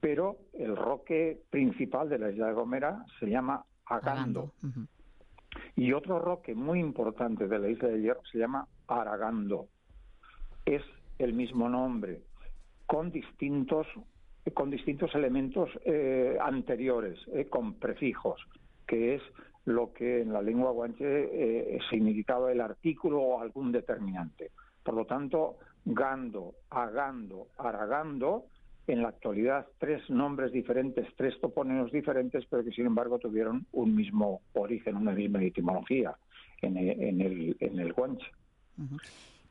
pero 0.00 0.36
el 0.52 0.76
roque 0.76 1.40
principal 1.48 2.10
de 2.10 2.18
la 2.18 2.30
isla 2.30 2.48
de 2.48 2.52
Gomera 2.52 3.06
se 3.18 3.26
llama 3.26 3.64
Agando. 3.86 4.52
Y 5.76 5.94
otro 5.94 6.18
roque 6.18 6.54
muy 6.54 6.78
importante 6.78 7.48
de 7.48 7.58
la 7.58 7.70
isla 7.70 7.88
de 7.88 8.02
Hierro 8.02 8.20
se 8.30 8.36
llama 8.36 8.68
Aragando. 8.86 9.66
Es 10.66 10.82
el 11.18 11.32
mismo 11.32 11.68
nombre, 11.68 12.20
con 12.86 13.10
distintos, 13.10 13.86
con 14.52 14.70
distintos 14.70 15.14
elementos 15.14 15.70
eh, 15.84 16.36
anteriores, 16.40 17.18
eh, 17.32 17.46
con 17.46 17.74
prefijos, 17.74 18.40
que 18.86 19.14
es 19.16 19.22
lo 19.64 19.92
que 19.92 20.20
en 20.20 20.32
la 20.32 20.42
lengua 20.42 20.70
guanche 20.72 21.04
eh, 21.06 21.78
significaba 21.88 22.52
el 22.52 22.60
artículo 22.60 23.20
o 23.20 23.40
algún 23.40 23.72
determinante. 23.72 24.50
Por 24.82 24.94
lo 24.94 25.06
tanto, 25.06 25.56
Gando, 25.86 26.54
Agando, 26.70 27.48
Aragando, 27.56 28.44
en 28.86 29.02
la 29.02 29.08
actualidad 29.08 29.66
tres 29.78 30.08
nombres 30.10 30.52
diferentes, 30.52 31.06
tres 31.16 31.40
topónimos 31.40 31.90
diferentes, 31.90 32.44
pero 32.50 32.62
que 32.62 32.70
sin 32.70 32.86
embargo 32.86 33.18
tuvieron 33.18 33.66
un 33.72 33.94
mismo 33.94 34.42
origen, 34.52 34.96
una 34.96 35.12
misma 35.12 35.42
etimología 35.42 36.14
en 36.60 36.76
el, 36.76 37.02
en 37.02 37.20
el, 37.20 37.56
en 37.60 37.78
el 37.78 37.92
guanche. 37.94 38.26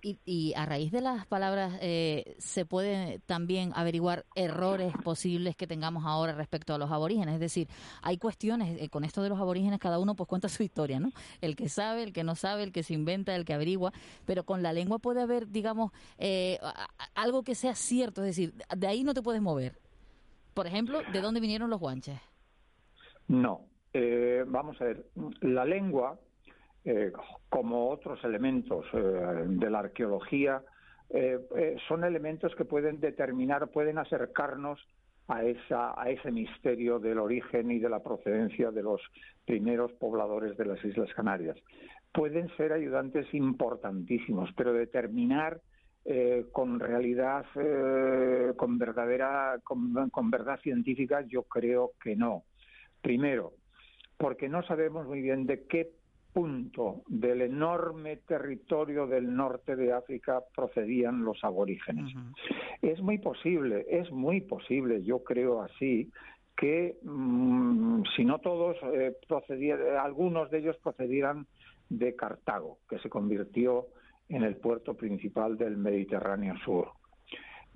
Y, 0.05 0.53
a 0.57 0.65
raíz 0.65 0.91
de 0.91 0.99
las 0.99 1.25
palabras, 1.27 1.77
eh, 1.81 2.35
¿se 2.37 2.65
puede 2.65 3.19
también 3.19 3.71
averiguar 3.73 4.25
errores 4.35 4.93
posibles 5.01 5.55
que 5.55 5.65
tengamos 5.65 6.03
ahora 6.05 6.33
respecto 6.33 6.73
a 6.73 6.77
los 6.77 6.91
aborígenes? 6.91 7.35
Es 7.35 7.39
decir, 7.39 7.69
hay 8.01 8.17
cuestiones, 8.17 8.81
eh, 8.81 8.89
con 8.89 9.05
esto 9.05 9.23
de 9.23 9.29
los 9.29 9.39
aborígenes, 9.39 9.79
cada 9.79 9.99
uno 9.99 10.13
pues 10.13 10.27
cuenta 10.27 10.49
su 10.49 10.61
historia, 10.61 10.99
¿no? 10.99 11.11
El 11.39 11.55
que 11.55 11.69
sabe, 11.69 12.03
el 12.03 12.11
que 12.11 12.25
no 12.25 12.35
sabe, 12.35 12.63
el 12.63 12.73
que 12.73 12.83
se 12.83 12.93
inventa, 12.93 13.33
el 13.33 13.45
que 13.45 13.53
averigua, 13.53 13.93
pero 14.25 14.43
con 14.43 14.61
la 14.61 14.73
lengua 14.73 14.99
puede 14.99 15.21
haber, 15.21 15.47
digamos, 15.47 15.93
eh, 16.17 16.59
algo 17.15 17.43
que 17.43 17.55
sea 17.55 17.73
cierto, 17.73 18.23
es 18.23 18.35
decir, 18.35 18.53
de 18.75 18.87
ahí 18.87 19.05
no 19.05 19.13
te 19.13 19.21
puedes 19.21 19.41
mover. 19.41 19.79
Por 20.53 20.67
ejemplo, 20.67 20.99
¿de 21.13 21.21
dónde 21.21 21.39
vinieron 21.39 21.69
los 21.69 21.79
guanches? 21.79 22.19
No, 23.29 23.61
vamos 24.47 24.81
a 24.81 24.83
ver, 24.83 25.05
la 25.39 25.63
lengua 25.63 26.19
eh, 26.85 27.13
como 27.47 27.89
otros 27.89 28.21
elementos 28.25 28.85
eh, 28.93 28.97
de 28.97 29.69
la 29.69 29.79
arqueología, 29.79 30.61
eh, 31.09 31.39
son 31.87 32.03
elementos 32.03 32.53
que 32.55 32.65
pueden 32.65 32.99
determinar, 32.99 33.69
pueden 33.69 33.97
acercarnos 33.97 34.85
a, 35.29 35.43
esa, 35.45 35.93
a 36.01 36.09
ese 36.09 36.29
misterio 36.29 36.99
del 36.99 37.19
origen 37.19 37.71
y 37.71 37.79
de 37.79 37.87
la 37.87 38.03
procedencia 38.03 38.71
de 38.71 38.83
los 38.83 38.99
primeros 39.45 39.93
pobladores 39.93 40.57
de 40.57 40.65
las 40.65 40.83
Islas 40.83 41.13
Canarias. 41.13 41.57
Pueden 42.11 42.49
ser 42.57 42.73
ayudantes 42.73 43.33
importantísimos, 43.33 44.49
pero 44.57 44.73
determinar 44.73 45.61
con 46.51 46.81
realidad, 46.81 47.45
con 48.57 48.77
verdadera, 48.77 49.57
con 49.63 50.29
verdad 50.29 50.59
científica, 50.59 51.21
yo 51.21 51.43
creo 51.43 51.91
que 52.03 52.17
no. 52.17 52.43
Primero, 53.01 53.53
porque 54.17 54.49
no 54.49 54.63
sabemos 54.63 55.07
muy 55.07 55.21
bien 55.21 55.45
de 55.45 55.65
qué 55.65 55.93
punto 56.33 57.03
del 57.07 57.41
enorme 57.41 58.17
territorio 58.17 59.07
del 59.07 59.33
norte 59.35 59.75
de 59.75 59.93
África 59.93 60.41
procedían 60.55 61.23
los 61.23 61.43
aborígenes. 61.43 62.13
Es 62.81 63.01
muy 63.01 63.19
posible, 63.19 63.85
es 63.89 64.11
muy 64.11 64.41
posible, 64.41 65.03
yo 65.03 65.23
creo 65.23 65.61
así, 65.61 66.11
que 66.57 66.97
mm, 67.03 68.03
si 68.15 68.25
no 68.25 68.39
todos, 68.39 68.77
eh, 68.93 69.15
algunos 70.01 70.49
de 70.51 70.59
ellos 70.59 70.77
procedieran 70.83 71.47
de 71.89 72.15
Cartago, 72.15 72.79
que 72.89 72.99
se 72.99 73.09
convirtió 73.09 73.87
en 74.29 74.43
el 74.43 74.55
puerto 74.57 74.95
principal 74.95 75.57
del 75.57 75.77
Mediterráneo 75.77 76.55
Sur. 76.65 76.89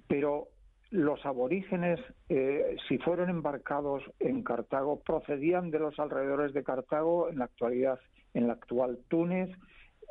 Pero 0.08 0.48
los 0.90 1.26
aborígenes, 1.26 2.00
eh, 2.30 2.78
si 2.88 2.98
fueron 3.00 3.30
embarcados 3.30 4.04
en 4.20 4.44
Cartago, 4.44 5.02
procedían 5.02 5.70
de 5.70 5.80
los 5.80 6.00
alrededores 6.00 6.54
de 6.54 6.64
Cartago 6.64 7.30
en 7.30 7.40
la 7.40 7.46
actualidad 7.46 8.00
en 8.38 8.46
la 8.46 8.54
actual 8.54 9.00
Túnez, 9.08 9.50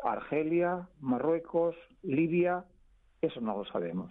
Argelia, 0.03 0.89
Marruecos, 1.01 1.77
Libia, 2.03 2.65
eso 3.23 3.41
no 3.41 3.57
lo 3.59 3.65
sabemos. 3.67 4.11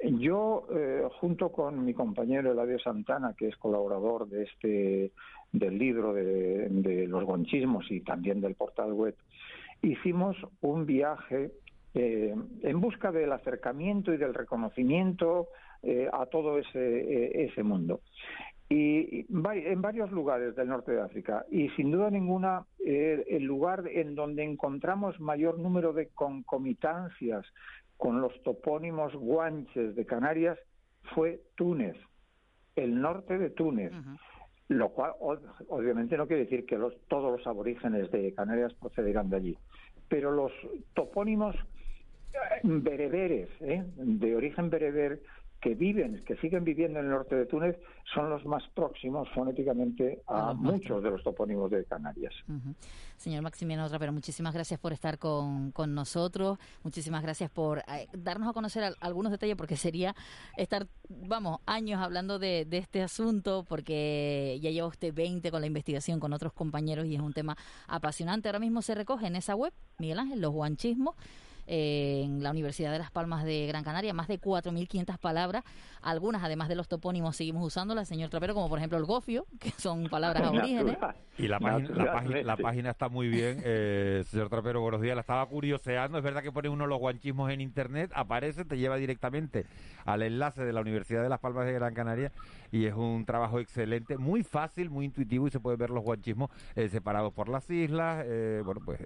Yo, 0.00 0.66
eh, 0.70 1.02
junto 1.18 1.50
con 1.50 1.84
mi 1.84 1.94
compañero 1.94 2.52
Eladio 2.52 2.78
Santana, 2.78 3.34
que 3.36 3.48
es 3.48 3.56
colaborador 3.56 4.28
de 4.28 4.44
este 4.44 5.12
del 5.50 5.78
libro 5.78 6.12
de, 6.12 7.06
los 7.08 7.24
gonchismos 7.24 7.90
y 7.90 8.00
también 8.00 8.42
del 8.42 8.54
portal 8.54 8.92
web, 8.92 9.16
hicimos 9.82 10.36
un 10.60 10.84
viaje 10.84 11.50
eh, 11.94 12.34
en 12.62 12.80
busca 12.80 13.10
del 13.10 13.32
acercamiento 13.32 14.12
y 14.12 14.18
del 14.18 14.34
reconocimiento 14.34 15.48
eh, 15.82 16.06
a 16.12 16.26
todo 16.26 16.58
ese, 16.58 17.44
ese 17.44 17.62
mundo 17.62 18.00
y 18.70 19.26
en 19.30 19.82
varios 19.82 20.10
lugares 20.12 20.54
del 20.54 20.68
norte 20.68 20.92
de 20.92 21.00
África. 21.00 21.46
Y 21.50 21.70
sin 21.70 21.90
duda 21.90 22.10
ninguna, 22.10 22.66
eh, 22.84 23.24
el 23.28 23.44
lugar 23.44 23.84
en 23.88 24.14
donde 24.14 24.44
encontramos 24.44 25.18
mayor 25.20 25.58
número 25.58 25.92
de 25.92 26.08
concomitancias 26.08 27.46
con 27.96 28.20
los 28.20 28.42
topónimos 28.42 29.14
guanches 29.14 29.96
de 29.96 30.06
Canarias 30.06 30.58
fue 31.14 31.40
Túnez, 31.54 31.96
el 32.76 33.00
norte 33.00 33.38
de 33.38 33.50
Túnez. 33.50 33.92
Lo 34.68 34.90
cual 34.90 35.12
obviamente 35.68 36.18
no 36.18 36.26
quiere 36.26 36.44
decir 36.44 36.66
que 36.66 36.76
los, 36.76 36.94
todos 37.08 37.38
los 37.38 37.46
aborígenes 37.46 38.10
de 38.10 38.34
Canarias 38.34 38.74
procederán 38.74 39.30
de 39.30 39.36
allí, 39.36 39.58
pero 40.10 40.30
los 40.30 40.52
topónimos 40.92 41.56
eh, 42.34 42.60
bereberes, 42.62 43.48
¿eh? 43.60 43.82
de 43.96 44.36
origen 44.36 44.68
bereber, 44.68 45.20
que 45.60 45.74
viven, 45.74 46.22
que 46.24 46.36
siguen 46.36 46.64
viviendo 46.64 47.00
en 47.00 47.06
el 47.06 47.10
norte 47.10 47.34
de 47.34 47.46
Túnez, 47.46 47.76
son 48.14 48.30
los 48.30 48.44
más 48.46 48.62
próximos 48.74 49.28
fonéticamente 49.34 50.22
a 50.26 50.54
muchos 50.54 51.02
de 51.02 51.10
los 51.10 51.22
topónimos 51.22 51.70
de 51.70 51.84
Canarias. 51.84 52.32
Señor 53.16 53.42
Maximiano 53.42 53.86
pero 53.98 54.12
muchísimas 54.12 54.54
gracias 54.54 54.78
por 54.78 54.92
estar 54.92 55.18
con, 55.18 55.72
con 55.72 55.94
nosotros, 55.94 56.58
muchísimas 56.84 57.22
gracias 57.22 57.50
por 57.50 57.78
eh, 57.78 58.06
darnos 58.12 58.48
a 58.48 58.52
conocer 58.52 58.94
algunos 59.00 59.32
detalles, 59.32 59.56
porque 59.56 59.76
sería 59.76 60.14
estar, 60.56 60.86
vamos, 61.08 61.58
años 61.66 62.00
hablando 62.00 62.38
de, 62.38 62.64
de 62.64 62.78
este 62.78 63.02
asunto, 63.02 63.64
porque 63.68 64.58
ya 64.62 64.70
lleva 64.70 64.86
usted 64.86 65.12
20 65.12 65.50
con 65.50 65.60
la 65.60 65.66
investigación 65.66 66.20
con 66.20 66.32
otros 66.32 66.52
compañeros 66.52 67.06
y 67.06 67.16
es 67.16 67.20
un 67.20 67.32
tema 67.32 67.56
apasionante. 67.88 68.48
Ahora 68.48 68.60
mismo 68.60 68.80
se 68.82 68.94
recoge 68.94 69.26
en 69.26 69.36
esa 69.36 69.56
web, 69.56 69.72
Miguel 69.98 70.20
Ángel, 70.20 70.40
los 70.40 70.52
guanchismos 70.52 71.16
en 71.68 72.42
la 72.42 72.50
Universidad 72.50 72.90
de 72.90 72.98
Las 72.98 73.10
Palmas 73.10 73.44
de 73.44 73.66
Gran 73.66 73.84
Canaria, 73.84 74.14
más 74.14 74.26
de 74.26 74.40
4.500 74.40 75.18
palabras, 75.18 75.64
algunas 76.00 76.42
además 76.42 76.68
de 76.68 76.74
los 76.74 76.88
topónimos 76.88 77.36
seguimos 77.36 77.64
usándolas, 77.64 78.08
señor 78.08 78.30
Trapero, 78.30 78.54
como 78.54 78.68
por 78.68 78.78
ejemplo 78.78 78.96
el 78.96 79.04
gofio, 79.04 79.46
que 79.60 79.70
son 79.72 80.08
palabras 80.08 80.42
aborígenes. 80.42 80.96
Y 81.36 81.46
la 81.46 81.60
página, 81.60 82.42
la, 82.42 82.56
página, 82.56 82.90
está 82.90 83.08
muy 83.08 83.28
bien, 83.28 83.60
eh, 83.64 84.24
señor 84.28 84.48
Trapero, 84.48 84.80
buenos 84.80 85.02
días, 85.02 85.14
la 85.14 85.20
estaba 85.20 85.44
curioseando, 85.46 86.18
es 86.18 86.24
verdad 86.24 86.42
que 86.42 86.50
pone 86.50 86.68
uno 86.70 86.86
los 86.86 86.98
guanchismos 86.98 87.50
en 87.50 87.60
internet, 87.60 88.10
aparece, 88.14 88.64
te 88.64 88.78
lleva 88.78 88.96
directamente 88.96 89.66
al 90.06 90.22
enlace 90.22 90.64
de 90.64 90.72
la 90.72 90.80
Universidad 90.80 91.22
de 91.22 91.28
Las 91.28 91.40
Palmas 91.40 91.66
de 91.66 91.74
Gran 91.74 91.92
Canaria 91.92 92.32
y 92.72 92.86
es 92.86 92.94
un 92.94 93.26
trabajo 93.26 93.60
excelente, 93.60 94.16
muy 94.16 94.42
fácil, 94.42 94.88
muy 94.88 95.04
intuitivo 95.04 95.46
y 95.46 95.50
se 95.50 95.60
puede 95.60 95.76
ver 95.76 95.90
los 95.90 96.02
guanchismos 96.02 96.50
eh, 96.76 96.88
separados 96.88 97.32
por 97.34 97.48
las 97.48 97.68
islas, 97.68 98.24
eh, 98.26 98.62
bueno, 98.64 98.80
pues 98.84 99.00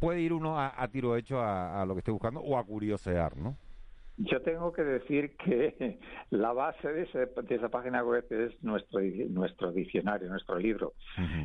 puede 0.00 0.20
ir 0.20 0.32
uno 0.32 0.58
a, 0.58 0.88
tiro 0.88 1.16
hecho 1.16 1.40
a, 1.40 1.84
lo 1.86 1.94
que 1.94 2.00
esté 2.00 2.10
buscando 2.10 2.40
o 2.40 2.58
a 2.58 2.64
curiosear, 2.64 3.36
¿no? 3.36 3.56
Yo 4.16 4.42
tengo 4.42 4.72
que 4.72 4.82
decir 4.82 5.36
que 5.36 5.98
la 6.30 6.52
base 6.52 6.92
de, 6.92 7.08
esa 7.48 7.68
página 7.68 8.02
web 8.02 8.26
es 8.30 8.52
nuestro, 8.62 9.00
nuestro 9.28 9.72
diccionario, 9.72 10.28
nuestro 10.28 10.58
libro. 10.58 10.94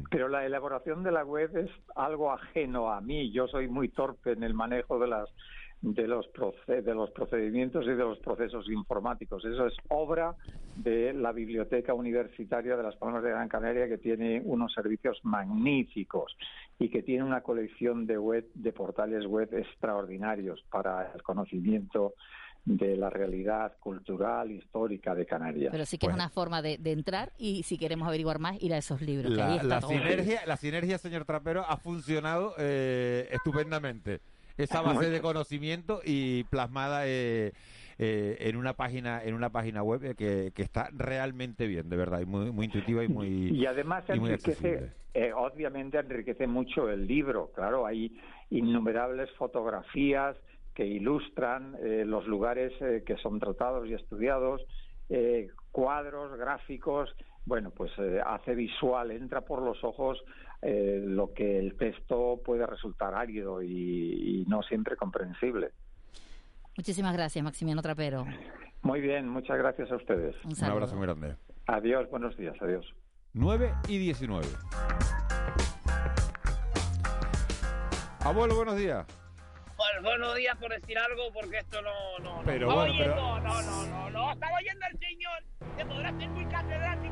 Pero 0.10 0.28
la 0.28 0.46
elaboración 0.46 1.04
de 1.04 1.12
la 1.12 1.24
web 1.24 1.56
es 1.56 1.70
algo 1.96 2.32
ajeno 2.32 2.91
a 2.91 3.00
mí. 3.02 3.32
Yo 3.32 3.48
soy 3.48 3.68
muy 3.68 3.89
torpe 3.89 4.32
en 4.32 4.44
el 4.44 4.54
manejo 4.54 5.00
de 5.00 5.08
las 5.08 5.30
de 5.93 6.08
los, 6.08 6.28
de 6.67 6.95
los 6.95 7.12
procedimientos 7.12 7.86
y 7.86 7.89
de 7.89 7.95
los 7.95 8.17
procesos 8.17 8.67
informáticos. 8.69 9.45
Eso 9.45 9.67
es 9.67 9.74
obra 9.89 10.36
de 10.76 11.13
la 11.13 11.32
Biblioteca 11.32 11.93
Universitaria 11.93 12.76
de 12.76 12.82
las 12.82 12.95
Palmas 12.95 13.21
de 13.21 13.30
Gran 13.30 13.48
Canaria, 13.48 13.88
que 13.88 14.00
tiene 14.00 14.41
unos 14.43 14.74
servicios 14.74 15.19
magníficos 15.24 16.36
y 16.80 16.89
que 16.89 17.04
tiene 17.04 17.24
una 17.24 17.41
colección 17.41 18.08
de 18.08 18.17
web, 18.17 18.48
de 18.56 18.74
portales 18.74 19.28
web 19.28 19.54
extraordinarios 19.54 20.63
para 20.71 21.12
el 21.13 21.21
conocimiento 21.21 22.15
de 22.65 22.98
la 22.98 23.12
realidad 23.12 23.78
cultural, 23.80 24.50
histórica 24.50 25.13
de 25.13 25.28
Canarias. 25.28 25.69
Pero 25.71 25.86
sí 25.86 26.00
que 26.00 26.08
es 26.08 26.13
una 26.13 26.30
forma 26.30 26.63
de, 26.63 26.80
entrar 26.84 27.32
y 27.38 27.62
si 27.62 27.78
queremos 27.78 28.08
averiguar 28.08 28.39
más, 28.39 28.60
ir 28.60 28.74
a 28.74 28.80
esos 28.80 29.02
libros. 29.02 29.32
La, 29.32 29.82
sinergia, 29.82 30.41
la 30.48 30.58
sinergia, 30.58 30.98
señor 30.98 31.26
Trapero, 31.26 31.63
ha 31.67 31.78
funcionado 31.78 32.56
eh, 32.58 33.30
estupendamente 33.30 34.21
esa 34.58 34.82
base 34.82 35.10
de 35.10 35.22
conocimiento 35.22 36.02
y 36.04 36.44
plasmada 36.46 37.08
eh, 37.08 37.54
eh, 37.98 38.38
en 38.39 38.56
una 38.56 38.74
página 38.74 39.24
en 39.24 39.34
una 39.34 39.50
página 39.52 39.84
web 39.84 40.04
eh, 40.04 40.15
que, 40.15 40.52
que, 40.54 40.62
está 40.62 40.89
realmente 40.94 41.68
bien, 41.68 41.89
de 41.89 41.98
verdad, 41.98 42.22
y 42.22 42.26
muy, 42.26 42.52
muy 42.52 42.65
intuitiva 42.65 43.04
y 43.04 43.08
muy 43.08 43.28
y 43.28 43.65
además 43.65 44.04
enriquece, 44.10 44.91
obviamente 45.36 46.00
enriquece 46.00 46.48
mucho 46.48 46.89
el 46.89 47.08
libro. 47.08 47.52
Claro, 47.54 47.86
hay 47.86 48.18
innumerables 48.50 49.30
fotografías 49.38 50.36
que 50.74 50.86
ilustran 50.86 51.78
los 51.82 52.28
lugares 52.28 52.74
que 53.06 53.15
son 53.24 53.39
tratados 53.39 53.88
y 53.88 53.94
estudiados 53.94 54.62
eh, 55.10 55.50
cuadros, 55.72 56.36
gráficos, 56.38 57.15
bueno, 57.46 57.70
pues 57.70 57.91
eh, 58.00 58.20
hace 58.26 58.56
visual, 58.56 59.12
entra 59.12 59.41
por 59.41 59.62
los 59.62 59.84
ojos 59.84 60.24
eh, 60.62 61.02
lo 61.06 61.34
que 61.34 61.60
el 61.60 61.76
texto 61.78 62.41
puede 62.44 62.65
resultar 62.65 63.13
árido 63.15 63.62
y, 63.62 64.41
y 64.41 64.46
no 64.48 64.62
siempre 64.63 64.96
comprensible. 64.96 65.72
Muchísimas 66.78 67.13
gracias, 67.13 67.44
Maximiano 67.44 67.82
Trapero. 67.82 68.26
Muy 68.82 69.02
bien, 69.02 69.28
muchas 69.30 69.58
gracias 69.58 69.91
a 69.91 69.96
ustedes. 69.96 70.36
Un, 70.44 70.52
Un 70.58 70.63
abrazo 70.72 70.96
muy 70.96 71.06
grande. 71.06 71.36
Adiós, 71.68 72.10
buenos 72.10 72.36
días, 72.38 72.56
adiós. 72.62 72.86
9 73.34 73.72
y 73.88 73.98
19. 73.98 74.46
Abuelo, 78.22 78.56
buenos 78.56 78.76
días. 78.78 79.06
Bueno, 79.78 80.02
buenos 80.10 80.36
días 80.36 80.56
por 80.58 80.72
decir 80.72 80.98
algo, 80.98 81.24
porque 81.34 81.58
esto 81.60 81.80
no... 81.82 82.20
no 82.24 82.41
Pero 82.46 82.68
no, 82.68 82.76
bueno, 82.76 82.94
oyendo, 82.94 83.13
pero- 83.13 83.39
no, 83.41 83.62
no, 83.62 83.86
no, 83.88 84.10
no, 84.10 84.32
estaba 84.32 84.58
oyendo 84.58 84.86
al 84.86 85.00
señor, 85.00 85.44
que 85.78 85.86
podrá 85.86 86.18
ser 86.18 86.30
muy 86.30 86.46
catedrático, 86.46 87.05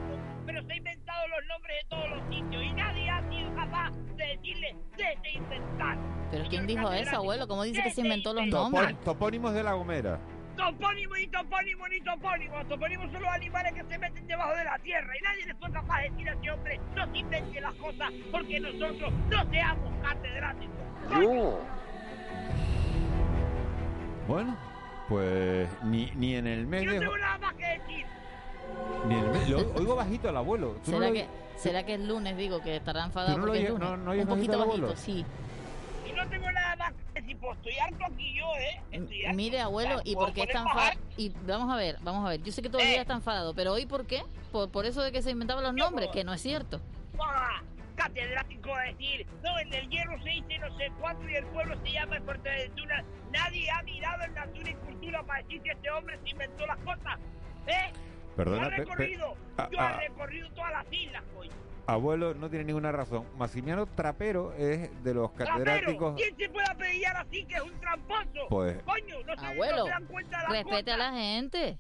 pero 0.46 0.62
se 0.64 0.74
ha 0.74 0.76
inventado 0.76 1.28
los 1.28 1.46
nombres 1.48 1.78
de 1.84 1.90
todos 1.90 2.10
los 2.10 2.30
sitios 2.30 2.64
y 2.64 2.74
nadie 2.74 3.10
ha 3.10 3.30
sido 3.30 3.56
capaz 3.56 3.92
de 4.16 4.28
decirle, 4.28 4.76
de 4.98 5.30
inventar. 5.32 5.98
¿Pero 6.32 6.46
quién 6.50 6.68
dijo 6.68 6.92
eso, 6.92 7.16
abuelo? 7.18 7.48
¿Cómo 7.48 7.64
dice 7.64 7.84
que 7.84 7.92
se 7.92 8.02
inventó 8.02 8.34
los 8.34 8.48
nombres? 8.48 9.00
topónimos 9.02 9.54
de 9.54 9.64
La 9.64 9.74
Gomera. 9.74 10.20
Topónimo 10.56 11.16
ni 11.16 11.28
topónimo 11.28 11.88
ni 11.88 12.02
topónimo. 12.02 12.58
Los 12.60 12.68
topónimos 12.68 13.12
son 13.12 13.22
los 13.24 13.32
animales 13.32 13.74
que 13.74 13.84
se 13.84 13.98
meten 13.98 14.28
debajo 14.28 14.56
de 14.56 14.64
la 14.64 14.78
tierra 14.80 15.14
y 15.18 15.22
nadie 15.24 15.46
le 15.48 15.56
fue 15.56 15.72
capaz 15.72 16.02
de 16.02 16.10
decir 16.12 16.30
a 16.30 16.34
ese 16.34 16.52
hombre 16.52 16.80
no 16.96 17.12
se 17.12 17.18
invente 17.18 17.62
las 17.62 17.74
cosas 17.76 18.12
porque 18.32 18.60
nosotros 18.60 19.14
no 19.30 19.50
seamos 19.50 19.94
catedráticos. 20.04 20.84
Bueno, 24.28 24.58
pues 25.10 25.70
ni, 25.84 26.12
ni 26.16 26.36
en 26.36 26.48
el 26.48 26.62
Y 26.62 26.86
no 26.86 26.94
de... 26.94 27.00
tengo 27.00 27.18
nada 27.18 27.38
más 27.40 27.54
que 27.56 27.66
decir. 27.66 28.06
Lo 29.50 29.74
oigo 29.76 29.96
bajito 29.96 30.30
al 30.30 30.38
abuelo. 30.38 30.76
¿Tú 30.86 30.92
no 30.92 30.98
¿Será 31.00 31.08
lo- 31.10 31.14
que, 31.14 31.28
¿Será 31.58 31.86
que 31.86 31.94
es 31.96 32.00
lunes? 32.00 32.38
Digo, 32.38 32.62
que 32.62 32.78
estará 32.78 33.06
enfadado 33.06 33.34
¿Tú 33.34 33.40
no 33.40 33.46
porque 33.48 33.64
es 33.64 33.70
lunes. 33.70 33.90
no- 33.90 33.98
no 33.98 34.12
Un 34.12 34.18
poquito 34.18 34.30
bajito 34.36 34.54
al 34.56 34.62
abuelo? 34.62 34.88
bajito, 34.88 35.02
sí. 35.02 35.26
Y 36.08 36.12
no 36.12 36.28
tengo 36.30 36.52
nada 36.52 36.76
más 36.76 36.94
que 37.14 37.22
decir, 37.22 37.38
pues 37.38 37.58
estoy 37.58 37.78
harto 37.80 38.06
aquí 38.06 38.34
yo, 38.38 38.46
¿eh? 38.58 38.82
Estoy 38.92 39.26
harto. 39.26 39.36
Mire, 39.38 39.60
abuelo, 39.62 40.02
¿y 40.04 40.14
¿puedo 40.16 40.28
por 40.28 40.36
qué 40.36 40.42
está 40.44 40.60
enfadado? 40.60 41.00
Y 41.18 41.30
vamos 41.48 41.72
a 41.74 41.78
ver, 41.78 41.98
vamos 42.02 42.26
a 42.26 42.30
ver. 42.30 42.44
Yo 42.44 42.52
sé 42.52 42.62
que 42.62 42.70
todo 42.70 42.82
el 42.82 42.88
Eh. 42.88 42.98
está 42.98 43.14
enfadado, 43.14 43.54
pero 43.54 43.74
hoy 43.74 43.86
¿por 43.86 44.06
qué? 44.06 44.24
Por, 44.52 44.70
por 44.70 44.86
eso 44.86 45.02
de 45.02 45.12
que 45.12 45.22
se 45.22 45.32
inventaban 45.32 45.64
los 45.64 45.74
nombres, 45.74 46.10
que 46.12 46.24
no 46.24 46.34
es 46.34 46.42
cierto. 46.42 46.82
Catedrático 47.96 48.74
a 48.74 48.82
decir, 48.86 49.26
no, 49.44 49.60
en 49.60 49.72
el 49.72 49.88
hierro 49.88 50.18
se 50.24 50.30
dice 50.30 50.58
no 50.58 50.76
sé 50.78 50.92
cuánto 51.00 51.30
y 51.30 51.36
el 51.36 51.46
pueblo 51.46 51.76
se 51.86 51.92
llama 51.92 52.18
en 52.18 52.24
Fuerteventura. 52.24 53.04
Nadie 53.32 53.70
ha 53.70 53.84
mirado 53.84 54.24
en 54.24 54.34
Natura 54.34 54.70
y 54.72 54.74
Cultura 54.74 55.24
para 55.24 55.44
decir 55.44 55.62
que 55.62 55.72
este 55.72 55.92
hombre 55.92 56.20
se 56.24 56.30
inventó 56.32 56.66
las 56.66 56.78
cosas. 56.78 57.20
¿Eh? 57.68 57.92
Perdona, 58.36 58.64
yo 58.64 58.68
he 58.68 58.70
pe- 58.72 58.76
pe- 58.78 58.84
recorrido, 58.90 59.36
ah, 59.58 59.70
yo 59.72 59.80
he 59.80 60.08
recorrido 60.10 60.50
todas 60.52 60.72
las 60.72 60.86
islas, 60.92 61.24
coño. 61.36 61.52
Abuelo 61.86 62.34
no 62.34 62.50
tiene 62.50 62.66
ninguna 62.66 62.92
razón. 62.92 63.26
Maximiano 63.38 63.86
Trapero 63.88 64.54
es 64.54 65.04
de 65.04 65.14
los 65.14 65.34
Trapero, 65.34 65.58
catedráticos... 65.66 66.16
¿quién 66.16 66.36
se 66.38 66.50
puede 66.50 66.66
apellidar 66.68 67.18
así 67.18 67.44
que 67.46 67.56
es 67.56 67.62
un 67.62 67.74
tramposo? 67.80 68.48
Pues- 68.50 68.82
Coño, 68.84 69.16
no 69.26 69.36
se, 69.38 69.46
Abuelo, 69.46 69.78
no 69.80 69.84
se 69.86 69.90
dan 69.92 70.06
cuenta 70.06 70.38
de 70.38 70.44
las 70.44 70.52
respete 70.54 70.92
a 70.92 70.96
cosas. 70.96 71.12
la 71.14 71.20
gente. 71.20 71.80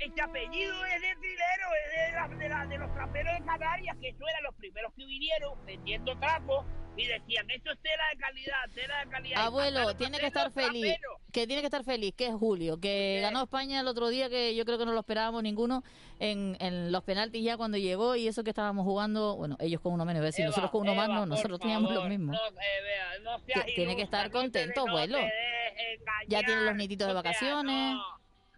Este 0.00 0.22
apellido 0.22 0.84
es 0.86 1.02
de 1.02 1.14
trilero, 1.16 1.66
es 1.84 1.92
de, 1.92 2.12
la- 2.16 2.28
de, 2.28 2.48
la- 2.48 2.66
de 2.66 2.78
los 2.78 2.94
traperos 2.94 3.38
de 3.38 3.44
Canarias, 3.44 3.96
que 4.00 4.08
eso 4.08 4.24
eran 4.28 4.42
los 4.44 4.54
primeros 4.54 4.92
que 4.94 5.04
vinieron 5.04 5.64
vendiendo 5.66 6.18
trapos 6.18 6.64
y 6.96 7.06
decían, 7.06 7.48
esto 7.50 7.70
es 7.72 7.78
tela 7.80 8.02
de 8.12 8.18
calidad, 8.18 8.56
tela 8.74 9.04
de 9.04 9.10
calidad. 9.10 9.44
Abuelo, 9.46 9.94
tiene 9.96 10.18
que 10.18 10.26
estar 10.26 10.46
los 10.46 10.54
feliz. 10.54 10.82
traperos. 10.86 11.16
Que 11.32 11.46
tiene 11.46 11.62
que 11.62 11.66
estar 11.66 11.84
feliz, 11.84 12.14
que 12.16 12.26
es 12.26 12.34
Julio, 12.34 12.80
que 12.80 13.20
ganó 13.22 13.42
España 13.42 13.80
el 13.80 13.86
otro 13.88 14.08
día, 14.08 14.28
que 14.28 14.54
yo 14.56 14.64
creo 14.64 14.78
que 14.78 14.84
no 14.86 14.92
lo 14.92 15.00
esperábamos 15.00 15.42
ninguno 15.42 15.84
en, 16.18 16.56
en 16.60 16.90
los 16.92 17.04
penaltis 17.04 17.44
ya 17.44 17.56
cuando 17.56 17.78
llegó 17.78 18.16
y 18.16 18.26
eso 18.26 18.42
que 18.42 18.50
estábamos 18.50 18.84
jugando, 18.84 19.36
bueno, 19.36 19.56
ellos 19.60 19.80
con 19.80 19.92
uno 19.92 20.04
menos, 20.04 20.22
decir, 20.22 20.42
Eva, 20.44 20.48
nosotros 20.50 20.70
con 20.72 20.80
uno 20.82 20.94
más, 20.94 21.08
no, 21.08 21.26
nosotros 21.26 21.60
teníamos 21.60 21.90
lo 21.90 21.96
favor, 21.96 22.08
mismo. 22.10 22.32
No, 22.32 22.38
eh, 22.38 23.20
no 23.22 23.64
tiene 23.76 23.96
que 23.96 24.02
estar 24.02 24.30
contento, 24.30 24.80
abuelo. 24.88 25.18
Engañar, 25.18 26.26
Ya 26.26 26.42
tiene 26.42 26.62
los 26.62 26.74
nietitos 26.74 27.06
de 27.06 27.12
sea, 27.12 27.22
vacaciones. 27.22 27.96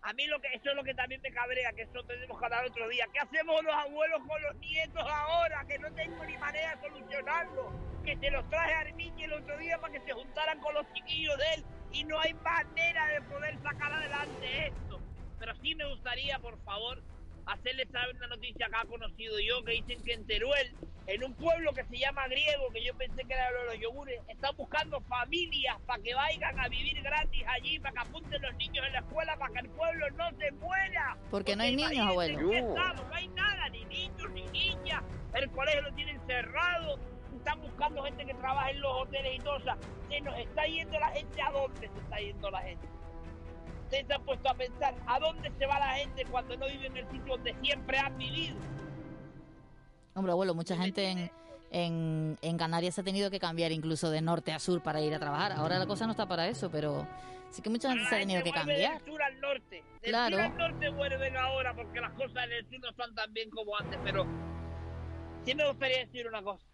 A 0.03 0.12
mí 0.15 0.27
lo 0.27 0.41
que 0.41 0.49
eso 0.49 0.71
es 0.71 0.75
lo 0.75 0.83
que 0.83 0.95
también 0.95 1.21
me 1.23 1.31
cabrea, 1.31 1.73
que 1.73 1.83
eso 1.83 2.03
tenemos 2.05 2.37
que 2.37 2.45
hablar 2.45 2.65
otro 2.67 2.88
día. 2.88 3.07
¿Qué 3.12 3.21
hacemos 3.21 3.62
los 3.62 3.75
abuelos 3.75 4.21
con 4.27 4.43
los 4.43 4.57
nietos 4.57 5.05
ahora? 5.09 5.65
Que 5.69 5.79
no 5.79 5.93
tengo 5.95 6.25
ni 6.25 6.37
manera 6.38 6.75
de 6.75 6.88
solucionarlo. 6.88 7.73
Que 8.05 8.17
se 8.17 8.31
los 8.33 8.49
traje 8.51 8.75
a 8.75 8.81
Armiche 8.81 9.25
el 9.25 9.33
otro 9.33 9.57
día 9.59 9.79
para 9.79 9.93
que 9.93 10.01
se 10.01 10.12
juntaran 10.12 10.59
con 10.59 10.75
los 10.75 10.93
chiquillos 10.93 11.38
de 11.38 11.45
él 11.55 11.65
y 11.93 12.05
no 12.05 12.19
hay 12.19 12.35
manera 12.35 13.07
de 13.09 13.23
poder 13.23 13.57
sacar 13.62 13.93
adelante 13.93 14.67
esto. 14.67 15.01
Pero 15.38 15.55
sí 15.62 15.75
me 15.77 15.88
gustaría, 15.88 16.38
por 16.41 16.61
favor, 16.65 17.01
hacerles 17.47 17.88
saber 17.93 18.17
una 18.17 18.27
noticia 18.27 18.67
que 18.67 18.77
ha 18.77 18.85
conocido 18.85 19.38
yo, 19.38 19.62
que 19.65 19.73
dicen 19.73 20.03
que 20.03 20.15
en 20.15 20.27
Teruel, 20.27 20.75
en 21.12 21.25
un 21.25 21.35
pueblo 21.35 21.72
que 21.75 21.85
se 21.85 21.98
llama 21.98 22.27
Griego, 22.27 22.70
que 22.72 22.83
yo 22.83 22.94
pensé 22.94 23.22
que 23.25 23.35
era 23.35 23.51
lo 23.51 23.59
de 23.61 23.66
los 23.66 23.81
yogures, 23.81 24.20
están 24.29 24.57
buscando 24.57 24.98
familias 25.03 25.77
para 25.87 26.03
que 26.03 26.14
vayan 26.14 26.59
a 26.59 26.68
vivir 26.68 27.03
gratis 27.03 27.44
allí, 27.48 27.79
para 27.81 27.92
que 27.92 28.09
apunten 28.09 28.40
los 28.40 28.55
niños 28.55 28.87
en 28.87 28.92
la 28.94 28.98
escuela, 29.01 29.37
para 29.37 29.53
que 29.53 29.59
el 29.61 29.70
pueblo 29.70 30.11
no 30.12 30.31
se 30.38 30.51
muera. 30.53 31.18
Porque 31.31 31.55
no 31.55 31.64
hay 31.64 31.77
niños, 31.77 32.09
abuelo. 32.09 32.51
estamos, 32.51 33.07
no 33.07 33.14
hay 33.14 33.29
nada, 33.29 33.68
ni 33.68 33.85
niños, 33.85 34.31
ni 34.31 34.46
niñas, 34.46 35.03
el 35.35 35.51
colegio 35.51 35.83
lo 35.83 35.92
tienen 35.92 36.18
cerrado, 36.27 36.98
están 37.37 37.61
buscando 37.61 38.03
gente 38.05 38.25
que 38.25 38.35
trabaja 38.35 38.70
en 38.70 38.81
los 38.81 38.92
hoteles 39.03 39.35
y 39.35 39.38
todo, 39.40 39.57
o 39.57 39.61
sea, 39.61 39.77
se 40.09 40.20
nos 40.22 40.38
está 40.38 40.64
yendo 40.64 40.98
la 40.98 41.11
gente, 41.11 41.42
¿a 41.42 41.51
dónde 41.51 41.81
se 41.81 41.98
está 41.98 42.16
yendo 42.16 42.51
la 42.51 42.62
gente? 42.62 42.88
Ustedes 43.85 44.07
se 44.07 44.14
han 44.14 44.25
puesto 44.25 44.48
a 44.48 44.55
pensar, 44.55 44.94
¿a 45.07 45.18
dónde 45.18 45.53
se 45.59 45.66
va 45.66 45.79
la 45.79 45.94
gente 45.96 46.25
cuando 46.31 46.57
no 46.57 46.66
vive 46.68 46.87
en 46.87 46.96
el 46.96 47.11
sitio 47.11 47.37
donde 47.37 47.55
siempre 47.61 47.98
han 47.98 48.16
vivido? 48.16 48.57
Hombre, 50.14 50.33
abuelo, 50.33 50.55
mucha 50.55 50.77
gente 50.77 51.09
en, 51.09 51.31
en, 51.70 52.38
en 52.42 52.59
Canarias 52.59 52.94
se 52.94 53.01
ha 53.01 53.05
tenido 53.05 53.31
que 53.31 53.38
cambiar 53.40 53.72
incluso 53.72 54.11
de 54.11 54.20
norte 54.20 54.53
a 54.53 54.59
sur 54.59 54.83
para 54.83 55.01
ir 55.01 55.14
a 55.14 55.18
trabajar. 55.18 55.53
Ahora 55.53 55.79
la 55.79 55.87
cosa 55.87 56.05
no 56.07 56.12
está 56.12 56.27
para 56.29 56.46
eso, 56.48 56.70
pero 56.70 57.07
sí 57.51 57.62
que 57.62 57.70
mucha 57.70 57.88
gente 57.90 58.09
se 58.09 58.16
ha 58.16 58.18
tenido 58.18 58.42
que 58.42 58.51
cambiar. 58.53 58.98
Del 59.03 59.11
sur 59.12 59.22
al 59.22 59.40
norte. 59.40 59.85
Del 60.03 60.11
Claro. 60.11 60.37
sur 60.37 60.44
al 60.44 60.57
norte 60.59 60.88
vuelven 60.90 61.37
ahora 61.37 61.75
porque 61.75 62.01
las 62.01 62.12
cosas 62.12 62.44
en 62.44 62.53
el 62.53 62.68
sur 62.68 62.81
no 62.81 62.90
están 62.90 63.14
tan 63.14 63.33
bien 63.33 63.51
como 63.51 63.77
antes, 63.79 63.98
pero 64.05 64.27
sí 65.44 65.55
me 65.55 65.66
gustaría 65.68 65.98
decir 66.05 66.27
una 66.29 66.42
cosa. 66.42 66.64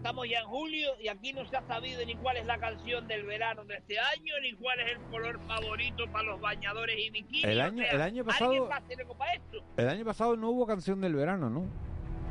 Estamos 0.00 0.26
ya 0.30 0.38
en 0.40 0.46
julio 0.46 0.88
y 0.98 1.08
aquí 1.08 1.34
no 1.34 1.44
se 1.44 1.58
ha 1.58 1.62
sabido 1.66 2.02
ni 2.06 2.14
cuál 2.16 2.38
es 2.38 2.46
la 2.46 2.56
canción 2.56 3.06
del 3.06 3.24
verano 3.26 3.66
de 3.66 3.74
este 3.76 3.98
año, 3.98 4.32
ni 4.40 4.54
cuál 4.54 4.80
es 4.80 4.92
el 4.92 4.98
color 5.10 5.38
favorito 5.46 6.10
para 6.10 6.24
los 6.24 6.40
bañadores 6.40 6.96
y 6.98 7.10
bikinis. 7.10 7.44
El 7.44 7.60
O 7.60 7.64
año- 7.64 7.82
sea, 7.82 7.90
el 7.92 8.00
año 8.00 8.04
alguien 8.06 8.24
pasado- 8.24 8.68
va 8.68 8.74
a 8.76 8.78
hacer 8.78 8.98
algo 8.98 9.14
para 9.18 9.34
esto. 9.34 9.58
El 9.76 9.88
año 9.90 10.04
pasado 10.06 10.36
no 10.36 10.48
hubo 10.48 10.66
canción 10.66 11.02
del 11.02 11.14
verano, 11.14 11.50
¿no? 11.50 11.66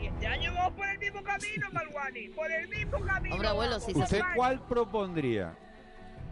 Y 0.02 0.08
este 0.08 0.26
año 0.26 0.52
vamos 0.56 0.74
por 0.74 0.88
el 0.90 0.98
mismo 0.98 1.22
camino, 1.22 1.68
Malguani, 1.72 2.30
por 2.30 2.52
el 2.52 2.68
mismo 2.70 3.00
camino. 3.02 3.36
Hombre, 3.36 3.50
abuelo, 3.50 3.80
si 3.80 3.94
se- 3.94 4.00
¿Usted 4.00 4.22
cuál 4.36 4.66
propondría? 4.66 5.56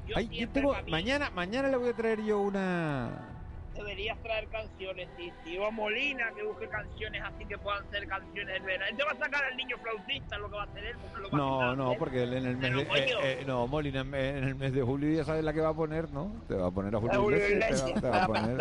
Yo 0.08 0.17
Ay, 0.17 0.26
yo 0.30 0.32
siempre 0.34 0.62
tengo, 0.62 0.73
para 0.73 0.86
mí- 0.86 0.91
mañana, 0.91 1.30
mañana 1.30 1.67
le 1.67 1.78
voy 1.78 1.89
a 1.89 1.93
traer 1.93 2.23
yo 2.23 2.39
una... 2.41 3.37
deberías 3.77 4.17
traer 4.23 4.47
canciones, 4.47 5.07
sí. 5.17 5.57
O 5.57 5.65
a 5.65 5.71
Molina 5.71 6.25
que 6.35 6.43
busque 6.43 6.67
canciones 6.67 7.21
así 7.23 7.45
que 7.45 7.57
puedan 7.57 7.89
ser 7.91 8.07
canciones 8.07 8.53
del 8.53 8.63
verano. 8.63 8.85
Él 8.91 8.97
te 8.97 9.03
va 9.03 9.11
a 9.11 9.17
sacar 9.17 9.43
al 9.43 9.57
niño 9.57 9.77
flautista, 9.81 10.37
lo 10.37 10.49
que 10.49 10.55
va 10.55 10.63
a 10.63 10.65
hacer 10.65 10.83
él, 10.85 10.95
lo 11.21 11.29
va 11.29 11.37
a 11.37 11.37
No, 11.37 11.57
quitar, 11.59 11.77
no, 11.77 11.91
¿eh? 11.93 11.95
porque 11.99 12.23
él 12.23 12.33
en 12.33 12.45
el 12.45 12.57
mes 12.57 12.73
de... 12.75 12.81
Eh, 12.81 13.15
eh, 13.23 13.43
no, 13.47 13.67
Molina, 13.67 14.01
en 14.01 14.43
el 14.43 14.55
mes 14.55 14.73
de 14.73 14.81
julio 14.81 15.15
ya 15.17 15.23
sabes 15.23 15.43
la 15.43 15.53
que 15.53 15.61
va 15.61 15.69
a 15.69 15.73
poner, 15.75 16.09
¿no? 16.11 16.31
Te 16.47 16.55
va 16.55 16.67
a 16.67 16.71
poner 16.71 16.95
a 16.95 16.99
Julio, 16.99 17.21
Julio 17.21 17.47
Iglesias. 17.49 17.85
Te 17.85 18.01
va, 18.01 18.11
te 18.11 18.17
a 18.17 18.27
poner, 18.27 18.49
él, 18.51 18.57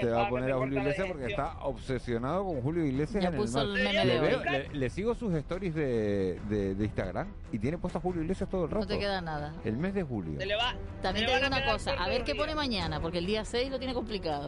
te 0.00 0.08
va 0.10 0.22
a 0.26 0.28
poner 0.28 0.46
te 0.48 0.52
a 0.52 0.56
Julio 0.58 0.78
Iglesias 0.80 1.06
porque 1.08 1.26
está 1.26 1.58
obsesionado 1.62 2.44
con 2.44 2.60
Julio 2.62 2.84
Iglesias 2.84 3.22
Ya 3.22 3.30
en 3.30 3.36
puso 3.36 3.60
el 3.62 3.76
el 3.86 4.06
le, 4.08 4.20
veo- 4.20 4.44
le- 4.44 4.68
le 4.74 4.90
sigo 4.90 5.14
sus 5.14 5.32
stories 5.34 5.74
de, 5.74 6.40
de, 6.48 6.74
de 6.74 6.84
Instagram 6.84 7.28
y 7.52 7.58
tiene 7.58 7.78
puesto 7.78 7.98
a 7.98 8.00
Julio 8.00 8.22
Iglesias 8.22 8.48
todo 8.50 8.64
el 8.64 8.70
rato. 8.70 8.80
No 8.80 8.86
te 8.86 8.98
queda 8.98 9.20
nada. 9.20 9.54
El 9.64 9.76
mes 9.76 9.94
de 9.94 10.02
julio. 10.02 10.38
Se 10.38 10.46
le 10.46 10.56
va. 10.56 10.74
También 11.02 11.26
te 11.26 11.32
le 11.32 11.38
digo 11.40 11.54
a 11.54 11.58
una 11.58 11.72
cosa, 11.72 11.92
a 11.92 12.08
ver 12.08 12.24
qué 12.24 12.34
pone 12.34 12.54
mañana, 12.54 13.00
porque 13.00 13.18
el 13.18 13.26
día 13.26 13.44
6 13.44 13.70
lo 13.70 13.78
tiene 13.78 13.94
complicado. 13.94 14.47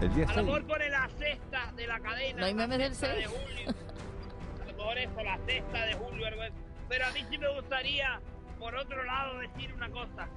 El 0.00 0.14
día 0.14 0.24
A 0.24 0.28
lo 0.28 0.34
6. 0.34 0.46
mejor 0.46 0.66
pone 0.66 0.88
la 0.88 1.08
cesta 1.18 1.72
de 1.76 1.86
la 1.86 2.00
cadena. 2.00 2.40
¿No 2.40 2.46
hay 2.46 2.54
memes 2.54 2.78
del 2.78 2.94
cesta 2.94 3.14
de 3.14 3.26
6? 3.26 3.28
julio. 3.28 3.74
A 4.62 4.64
lo 4.64 4.72
mejor 4.76 4.98
eso, 4.98 5.22
la 5.22 5.38
cesta 5.46 5.86
de 5.86 5.94
julio. 5.94 6.26
Pero 6.88 7.06
a 7.06 7.10
mí 7.12 7.24
sí 7.30 7.38
me 7.38 7.54
gustaría, 7.54 8.20
por 8.58 8.74
otro 8.74 9.04
lado, 9.04 9.38
decir 9.38 9.72
una 9.74 9.90
cosa. 9.90 10.28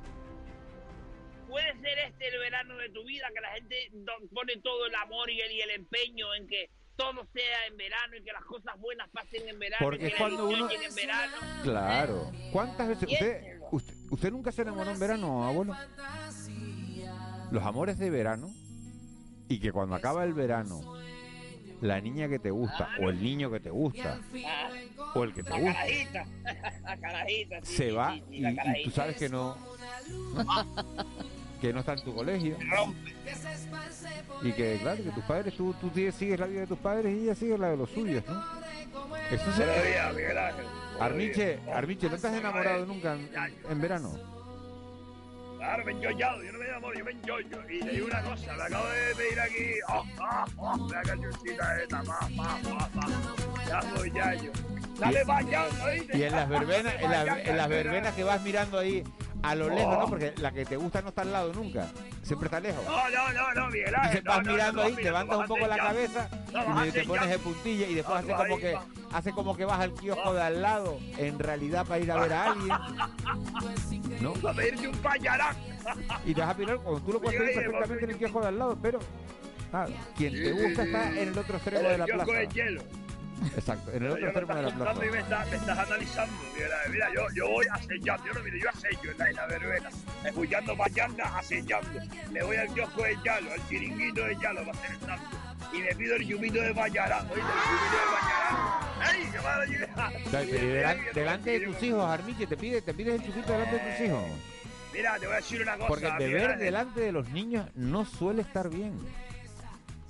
Puede 1.47 1.71
ser 1.81 1.99
este 2.07 2.27
el 2.29 2.39
verano 2.39 2.75
de 2.77 2.89
tu 2.89 3.03
vida, 3.05 3.27
que 3.33 3.41
la 3.41 3.49
gente 3.51 3.91
pone 4.33 4.57
todo 4.63 4.85
el 4.87 4.95
amor 4.95 5.29
y 5.29 5.39
el, 5.41 5.51
y 5.51 5.61
el 5.61 5.69
empeño 5.71 6.33
en 6.35 6.47
que 6.47 6.69
todo 6.95 7.25
sea 7.33 7.65
en 7.67 7.77
verano 7.77 8.15
y 8.15 8.23
que 8.23 8.31
las 8.31 8.43
cosas 8.45 8.79
buenas 8.79 9.09
pasen 9.09 9.47
en 9.47 9.59
verano. 9.59 9.83
Porque 9.85 10.03
y 10.03 10.07
es 10.07 10.13
que 10.13 10.17
cuando 10.19 10.47
uno- 10.47 10.67
llegue 10.67 10.85
en 10.85 10.95
verano. 10.95 11.35
Claro. 11.63 12.31
¿Cuántas 12.51 12.87
veces? 12.87 13.09
Usted, 13.71 13.97
usted 14.11 14.31
nunca 14.31 14.51
se 14.51 14.61
enamoró 14.63 14.91
en 14.91 14.99
verano, 14.99 15.43
abuelo? 15.45 15.75
Los 17.53 17.63
amores 17.63 17.99
de 17.99 18.09
verano 18.09 18.51
y 19.47 19.59
que 19.59 19.71
cuando 19.71 19.93
acaba 19.93 20.23
el 20.23 20.33
verano, 20.33 20.81
la 21.81 22.01
niña 22.01 22.27
que 22.27 22.39
te 22.39 22.49
gusta 22.49 22.89
o 22.99 23.11
el 23.11 23.21
niño 23.21 23.51
que 23.51 23.59
te 23.59 23.69
gusta 23.69 24.19
o 25.13 25.23
el 25.23 25.35
que 25.35 25.43
te 25.43 25.51
la 25.51 25.59
gusta 25.59 25.73
carajita. 25.73 26.25
la 26.83 26.97
carajita. 26.97 27.59
sí, 27.61 27.75
se 27.75 27.89
sí, 27.89 27.95
va 27.95 28.15
sí, 28.15 28.23
y, 28.31 28.47
y 28.47 28.83
tú 28.85 28.89
sabes 28.89 29.17
que 29.17 29.29
no 29.29 29.55
que 31.61 31.71
no 31.71 31.81
está 31.81 31.93
en 31.93 32.03
tu 32.03 32.15
colegio. 32.15 32.57
Y 34.41 34.51
que, 34.53 34.79
claro, 34.81 35.03
que 35.03 35.11
tus 35.11 35.23
padres, 35.23 35.55
tú, 35.55 35.75
tú 35.79 35.91
sigues 35.93 36.39
la 36.39 36.47
vida 36.47 36.61
de 36.61 36.67
tus 36.67 36.79
padres 36.79 37.15
y 37.15 37.25
ella 37.25 37.35
sigue 37.35 37.55
la 37.55 37.69
de 37.69 37.77
los 37.77 37.91
suyos, 37.91 38.23
¿no? 38.27 38.43
Eso 39.29 39.53
se... 39.53 39.99
Armiche, 40.99 41.59
Armiche, 41.71 42.09
¿no 42.09 42.15
estás 42.15 42.33
enamorado 42.33 42.87
nunca 42.87 43.13
en, 43.13 43.29
en 43.69 43.79
verano? 43.79 44.32
Claro, 45.63 45.85
me 45.85 45.91
he 45.93 45.95
enjoyado, 45.95 46.43
yo 46.43 46.51
no 46.51 46.59
me 46.59 46.65
enamoro, 46.65 46.99
yo 46.99 47.05
me 47.05 47.11
enjoyo. 47.11 47.57
Y 47.69 47.79
te 47.79 47.89
digo 47.91 48.05
una 48.07 48.21
cosa, 48.21 48.57
le 48.57 48.63
acabo 48.63 48.85
de 48.85 49.15
pedir 49.15 49.39
aquí, 49.39 49.65
oh, 49.87 50.03
oh, 50.19 50.45
oh, 50.57 50.89
la 50.91 51.01
cancioncita 51.03 51.81
esta, 51.81 52.03
pa, 52.03 52.19
pa, 52.35 52.59
pa, 52.69 52.89
pa. 52.89 53.07
Ya 53.69 53.79
voy, 53.95 54.11
ya 54.11 54.33
yo. 54.33 54.51
Dale 54.99 55.23
vaya, 55.23 55.63
¿oíste? 55.85 56.17
Y 56.17 56.23
en 56.23 56.31
las 56.33 56.49
verbenas, 56.49 56.93
en, 56.99 57.09
la- 57.09 57.41
en 57.41 57.57
las 57.57 57.69
verbenas 57.69 58.13
que 58.13 58.23
vas 58.25 58.41
mirando 58.41 58.77
ahí 58.77 59.03
a 59.43 59.55
lo 59.55 59.69
lejos, 59.69 59.99
¿no? 59.99 60.07
Porque 60.07 60.33
la 60.37 60.51
que 60.51 60.65
te 60.65 60.77
gusta 60.77 61.01
no 61.01 61.09
está 61.09 61.21
al 61.23 61.31
lado 61.31 61.53
nunca, 61.53 61.87
siempre 62.23 62.47
está 62.47 62.59
lejos. 62.59 62.83
No, 62.85 63.09
no, 63.09 63.33
no, 63.33 63.53
no, 63.53 63.67
Miguel 63.69 63.93
Ángel. 63.95 64.17
Entonces 64.17 64.23
vas 64.25 64.37
no, 64.37 64.43
no, 64.43 64.51
mirando 64.53 64.81
no, 64.81 64.87
ahí, 64.87 64.93
mira, 64.95 65.03
levantas 65.11 65.37
un 65.39 65.45
poco 65.47 65.67
la 65.67 65.75
ya. 65.77 65.83
cabeza 65.83 66.29
No, 66.53 66.85
y 66.85 66.91
te 66.91 67.01
ya. 67.01 67.07
pones 67.07 67.29
de 67.29 67.39
puntilla 67.39 67.87
y 67.87 67.93
después 67.95 68.25
No, 68.25 68.33
hace 68.35 68.43
como 68.47 68.57
que 68.59 68.77
hace 69.13 69.31
como 69.31 69.57
que 69.57 69.65
vas 69.65 69.79
al 69.79 69.93
kiosco 69.93 70.33
de 70.33 70.41
al 70.41 70.61
lado, 70.61 70.97
en 71.17 71.37
realidad 71.39 71.85
para 71.85 71.99
ir 71.99 72.11
a 72.11 72.15
ver 72.19 72.33
a 72.33 72.43
alguien. 72.51 72.77
¿No? 74.21 74.33
Para 74.33 74.55
pedirte 74.55 74.87
un 74.87 74.95
payarán. 74.97 75.55
Y 76.25 76.33
te 76.33 76.41
vas 76.41 76.49
a 76.49 76.53
mirar 76.57 76.77
cuando 76.77 77.01
tú 77.01 77.11
lo 77.13 77.21
puedes 77.21 77.39
pedir 77.39 77.57
oye, 77.57 77.65
perfectamente 77.67 78.05
en 78.05 78.11
el 78.11 78.17
kiosco 78.17 78.41
de 78.41 78.47
al 78.47 78.57
lado, 78.59 78.77
pero 78.81 78.99
ah, 79.73 79.85
quien 80.15 80.33
te 80.33 80.51
gusta 80.53 80.83
está 80.83 81.09
en 81.09 81.27
el 81.29 81.37
otro 81.37 81.55
extremo 81.57 81.89
de 81.89 81.97
la 81.97 82.05
El 82.05 82.11
kiosco 82.11 82.25
plaza. 82.31 82.39
de 82.39 82.47
hielo. 82.47 82.81
Exacto, 83.55 83.91
en 83.91 84.03
el 84.03 84.11
otro 84.11 84.25
extremo 84.27 84.55
de 84.55 84.61
la 84.61 84.69
plaza. 84.75 85.05
y 85.05 85.09
me 85.09 85.19
estás, 85.19 85.49
me 85.49 85.55
estás 85.57 85.77
analizando. 85.79 86.33
Mira, 86.55 86.75
mira 86.89 87.07
yo, 87.13 87.27
yo 87.35 87.49
voy 87.49 87.65
acechando, 87.71 88.25
yo 88.25 88.33
no 88.33 88.43
miro, 88.43 88.57
yo 88.57 88.69
asello 88.69 89.11
en 89.11 89.17
la, 89.17 89.29
en 89.29 89.35
la 89.35 89.45
verbena, 89.47 89.89
escuchando 90.25 90.77
payanga, 90.77 91.37
acechando. 91.37 91.99
Me 92.31 92.43
voy 92.43 92.55
al 92.57 92.67
kiosco 92.73 93.03
de 93.03 93.17
Yalo, 93.25 93.51
al 93.51 93.67
chiringuito 93.69 94.23
de 94.25 94.35
Yalo, 94.39 94.65
para 94.65 94.77
hacer 94.79 94.91
el 94.91 94.99
santo. 94.99 95.37
Y 95.73 95.77
me 95.81 95.95
pido 95.95 96.15
el 96.15 96.27
yumito 96.27 96.61
de 96.61 96.73
Payarán, 96.73 97.25
oíste, 97.29 97.41
el 97.41 97.69
yumito 97.69 97.97
de 97.97 98.11
Payarán. 98.13 99.15
¡Ey, 99.15 99.29
qué 99.31 99.39
mala 99.41 99.65
delan- 100.61 101.13
delante 101.13 101.59
de 101.59 101.65
tus 101.67 101.83
hijos, 101.83 102.05
Armiche, 102.09 102.47
te 102.47 102.57
pide, 102.57 102.81
te 102.81 102.93
pides 102.93 103.15
el 103.19 103.25
chupito 103.25 103.51
delante 103.53 103.75
de 103.75 103.91
tus 103.91 104.05
hijos. 104.07 104.23
Mira, 104.93 105.17
te 105.19 105.25
voy 105.25 105.33
a 105.33 105.37
decir 105.37 105.61
una 105.61 105.73
cosa. 105.75 105.87
Porque 105.87 106.11
beber 106.19 106.51
Ángel. 106.51 106.59
delante 106.59 106.99
de 107.01 107.11
los 107.11 107.27
niños 107.29 107.67
no 107.75 108.05
suele 108.05 108.43
estar 108.43 108.69
bien. 108.69 108.93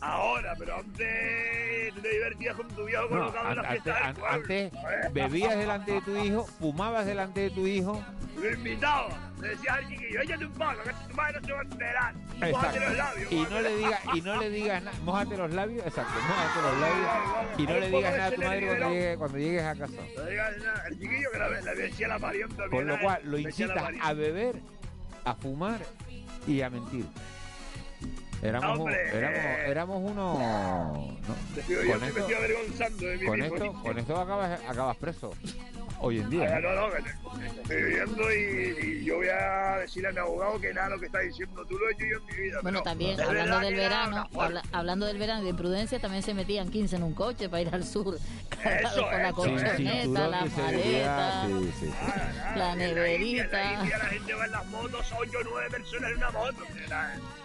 Ahora, 0.05 0.53
pero 0.59 0.75
antes 0.79 1.93
te 2.01 2.09
divertías 2.09 2.55
con 2.57 2.67
tu 2.69 2.83
viejo 2.85 3.03
No, 3.03 3.09
colocado 3.09 3.45
en 3.45 3.51
an- 3.51 3.55
la 3.55 3.61
antes, 3.69 3.83
fiesta 3.83 3.93
del 3.93 4.03
an- 4.03 4.13
pueblo. 4.15 4.35
antes 4.35 5.13
bebías 5.13 5.57
delante 5.57 5.91
de 5.93 6.01
tu 6.01 6.17
hijo, 6.17 6.45
fumabas 6.59 7.05
delante 7.05 7.39
de 7.39 7.49
tu 7.51 7.65
hijo. 7.65 8.03
Lo 8.35 8.51
invitaba. 8.51 9.07
Le 9.39 9.49
decía 9.49 9.73
al 9.75 9.87
chiquillo, 9.87 10.21
échate 10.21 10.45
un 10.45 10.51
paco, 10.53 10.81
que 10.83 10.89
tu 11.09 11.15
madre 11.15 11.39
no 11.41 11.47
se 11.47 11.53
va 11.53 11.59
a 11.59 11.63
enterar. 11.63 12.15
Mójate 12.51 12.79
los 12.81 12.97
labios. 12.97 13.31
Y 13.31 13.41
no 13.49 13.61
le 13.61 13.75
digas, 13.77 13.99
y 14.13 14.21
no 14.21 14.35
le 14.41 14.49
digas 14.49 14.83
nada, 14.83 14.97
mójate 15.03 15.37
los 15.37 15.51
labios, 15.53 15.85
exacto, 15.85 16.13
mójate 16.27 16.61
los 16.61 16.79
labios 16.81 17.59
y 17.59 17.63
no 17.63 17.79
le 17.79 17.89
digas 17.89 18.11
nada 18.17 18.25
a 18.25 18.31
tu 18.31 18.41
madre 18.41 18.67
cuando 18.67 18.89
llegues, 18.89 19.17
cuando 19.17 19.37
llegues 19.37 19.63
a 19.63 19.75
casa. 19.75 19.93
No 20.17 20.25
digas 20.25 20.57
nada. 20.57 20.83
El 20.87 20.99
chiquillo 20.99 21.29
que 21.31 21.39
la- 21.39 21.49
le 21.61 21.75
decía 21.75 22.07
la 22.09 22.19
parienta. 22.19 22.63
Con 22.69 22.87
lo 22.87 22.99
cual 22.99 23.21
lo 23.23 23.37
decía 23.37 23.67
la 23.67 23.73
incitas 23.91 24.05
a 24.05 24.13
beber, 24.13 24.55
a 25.25 25.35
fumar 25.35 25.79
y 26.47 26.61
a 26.61 26.69
mentir. 26.69 27.05
Éramos, 28.43 28.79
Hombre. 28.79 29.17
éramos, 29.17 29.59
éramos 29.67 30.11
unos. 30.11 30.37
Con 30.37 32.01
me 32.01 32.07
esto, 32.07 32.19
estoy 32.19 32.33
avergonzando 32.33 33.05
de 33.07 33.17
mí 33.17 33.25
con 33.25 33.39
mismo. 33.39 33.55
esto, 33.55 33.73
con 33.81 33.97
esto 33.99 34.17
acabas, 34.17 34.59
acabas 34.67 34.97
preso. 34.97 35.31
Hoy 36.05 36.19
en 36.19 36.29
día. 36.29 36.49
Ah, 36.53 36.59
¿eh? 36.59 36.61
no, 36.61 36.73
no, 36.75 36.93
que 36.93 37.09
estoy 37.61 37.81
viviendo 37.83 38.31
y, 38.33 38.77
y 39.01 39.05
yo 39.05 39.15
voy 39.15 39.27
a 39.29 39.77
decirle 39.79 40.09
a 40.09 40.11
mi 40.11 40.19
abogado 40.19 40.59
que 40.59 40.73
nada 40.73 40.89
lo 40.89 40.99
que 40.99 41.05
está 41.05 41.19
diciendo 41.19 41.65
tú 41.65 41.77
lo 41.77 41.87
he 41.89 41.93
hecho 41.93 42.05
yo 42.05 42.17
en 42.17 42.25
mi 42.35 42.43
vida. 42.43 42.59
Bueno, 42.61 42.81
también 42.81 43.21
hablando 43.21 43.59
del 43.61 43.75
verano, 43.75 44.27
habla- 44.37 44.61
hablando 44.73 45.05
del 45.05 45.17
verano 45.17 45.43
y 45.43 45.45
de 45.45 45.53
prudencia, 45.53 45.99
también 45.99 46.21
se 46.21 46.33
metían 46.33 46.69
15 46.69 46.97
en 46.97 47.03
un 47.03 47.13
coche 47.13 47.47
para 47.47 47.61
ir 47.61 47.69
al 47.73 47.85
sur, 47.85 48.15
Eso, 48.15 49.01
con 49.03 49.11
la 49.17 49.27
eso, 49.29 49.35
colchoneta, 49.35 50.27
la 50.27 50.45
maleta, 50.45 51.45
sí, 51.47 51.71
sí, 51.79 51.85
sí. 51.87 51.93
Ah, 52.01 52.53
la 52.57 52.73
en 52.73 52.79
la 52.79 52.83
India, 53.13 53.43
en 53.45 53.51
la 53.51 53.55
neverita. 53.55 53.73
India 53.81 53.97
la 53.97 54.05
gente 54.05 54.33
va 54.33 54.45
en 54.45 54.51
las 54.51 54.65
motos, 54.67 55.13
8 55.17 55.31
o 55.39 55.43
9 55.51 55.69
personas 55.71 56.11
en 56.11 56.17
una 56.17 56.31
moto. 56.31 56.57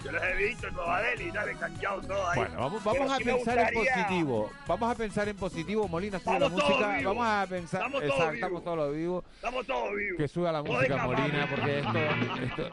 Yo 0.05 0.13
los 0.13 0.23
he 0.23 0.35
visto 0.37 0.69
en 0.69 0.75
Nueva 0.75 1.01
Delhi, 1.03 1.33
tal, 1.33 1.49
enganchados 1.49 2.07
todos 2.07 2.29
ahí. 2.29 2.37
Bueno, 2.39 2.55
vamos, 2.57 2.85
vamos 2.85 3.13
a 3.13 3.17
pensar 3.19 3.59
en 3.59 3.65
gustaría- 3.75 3.95
positivo. 4.03 4.51
Vamos 4.67 4.91
a 4.91 4.95
pensar 4.95 5.29
en 5.29 5.37
positivo. 5.37 5.89
Molina 5.89 6.19
sube 6.21 6.39
la 6.39 6.49
música. 6.49 7.01
Vamos 7.05 7.27
a 7.27 7.47
pensar. 7.49 7.83
Estamos 7.83 8.03
Exacto. 8.05 8.48
Estamos 8.49 8.65
todos 8.65 8.97
vivos. 8.97 9.25
Estamos 9.35 9.67
todos 9.67 9.97
vivos. 9.97 10.19
Que 10.19 10.29
suba 10.29 10.53
la 10.53 10.63
Todos 10.63 10.77
música. 10.77 11.07
Molina, 11.07 11.49
porque 11.51 11.79
esto. 11.79 11.99
esto 12.45 12.71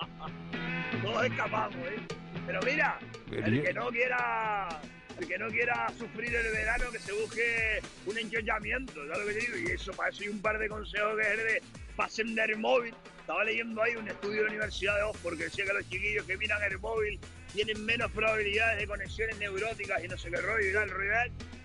Todos 1.03 1.25
escapamos, 1.25 1.75
¿eh? 1.75 2.07
Pero 2.45 2.59
mira, 2.63 2.99
el 3.31 3.63
que 3.63 3.73
no 3.73 3.89
quiera... 3.89 4.67
El 5.17 5.27
que 5.29 5.37
no 5.37 5.47
quiera 5.47 5.87
sufrir 5.97 6.35
el 6.35 6.51
verano, 6.51 6.91
que 6.91 6.99
se 6.99 7.13
busque 7.13 7.81
un 8.05 8.17
enjoyamiento, 8.17 8.93
¿sabes 9.07 9.19
lo 9.19 9.25
que 9.27 9.33
te 9.33 9.39
digo? 9.39 9.69
Y 9.69 9.71
eso, 9.71 9.93
para 9.93 10.09
eso 10.09 10.23
hay 10.23 10.27
un 10.27 10.41
par 10.41 10.59
de 10.59 10.67
consejos 10.67 11.15
que 11.15 11.21
es 11.21 11.37
de 11.37 11.61
pasen 11.95 12.35
del 12.35 12.57
móvil. 12.57 12.93
Estaba 13.21 13.45
leyendo 13.45 13.81
ahí 13.81 13.95
un 13.95 14.09
estudio 14.09 14.35
de 14.35 14.43
la 14.43 14.49
Universidad 14.49 14.97
de 14.97 15.03
Oxford 15.03 15.37
que 15.37 15.45
decía 15.45 15.65
que 15.65 15.73
los 15.73 15.89
chiquillos 15.89 16.25
que 16.25 16.37
miran 16.37 16.61
el 16.69 16.77
móvil 16.79 17.17
tienen 17.53 17.85
menos 17.85 18.11
probabilidades 18.11 18.79
de 18.79 18.87
conexiones 18.87 19.37
neuróticas 19.39 20.03
y 20.03 20.07
no 20.09 20.17
sé 20.17 20.29
qué 20.29 20.41
rollo 20.41 20.69
y 20.69 20.73
tal. 20.73 20.89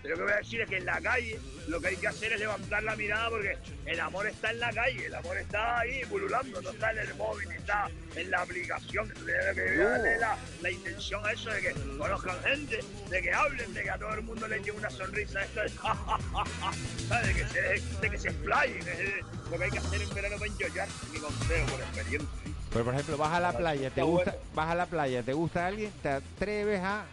Pero 0.01 0.15
lo 0.15 0.19
que 0.19 0.23
voy 0.23 0.33
a 0.33 0.37
decir 0.37 0.61
es 0.61 0.69
que 0.69 0.77
en 0.77 0.85
la 0.85 0.99
calle 0.99 1.39
lo 1.67 1.79
que 1.79 1.87
hay 1.89 1.97
que 1.97 2.07
hacer 2.07 2.33
es 2.33 2.39
levantar 2.39 2.83
la 2.83 2.95
mirada 2.95 3.29
porque 3.29 3.57
el 3.85 3.99
amor 3.99 4.27
está 4.27 4.51
en 4.51 4.59
la 4.59 4.71
calle, 4.71 5.05
el 5.05 5.15
amor 5.15 5.37
está 5.37 5.79
ahí 5.79 6.03
pululando, 6.05 6.61
no 6.61 6.69
está 6.71 6.91
en 6.91 6.97
el 6.99 7.15
móvil, 7.15 7.51
está 7.51 7.89
en 8.15 8.31
la 8.31 8.41
aplicación. 8.41 9.13
Que 9.55 9.77
darle 9.77 10.17
la, 10.17 10.37
la 10.61 10.71
intención 10.71 11.25
a 11.25 11.31
eso 11.31 11.51
de 11.51 11.61
que 11.61 11.73
conozcan 11.97 12.41
gente, 12.43 12.79
de 13.09 13.21
que 13.21 13.33
hablen, 13.33 13.73
de 13.73 13.83
que 13.83 13.89
a 13.89 13.97
todo 13.97 14.13
el 14.13 14.21
mundo 14.23 14.47
le 14.47 14.57
echen 14.57 14.75
una 14.75 14.89
sonrisa 14.89 15.43
esto 15.43 15.61
¿sabes? 17.07 17.27
de 17.27 17.33
que 17.33 17.47
se, 17.47 17.61
de 18.01 18.09
que 18.09 18.17
se 18.17 18.29
explayen. 18.29 18.87
es 18.87 19.25
lo 19.51 19.57
que 19.57 19.63
hay 19.63 19.71
que 19.71 19.77
hacer 19.77 20.01
en 20.01 20.13
verano 20.13 20.35
para 20.37 20.51
enjoyar, 20.51 20.87
mi 21.11 21.19
consejo 21.19 21.65
por 21.67 21.79
experiencia. 21.79 22.29
Pero 22.71 22.85
por 22.85 22.93
ejemplo, 22.93 23.17
vas 23.17 23.33
a 23.33 23.39
la 23.39 23.57
playa, 23.57 23.89
te 23.89 24.01
gusta, 24.01 24.35
vas 24.55 24.71
a 24.71 24.75
la 24.75 24.85
playa, 24.85 25.23
te 25.23 25.33
gusta 25.33 25.67
alguien, 25.67 25.91
te 26.01 26.09
atreves 26.09 26.81
a. 26.81 27.05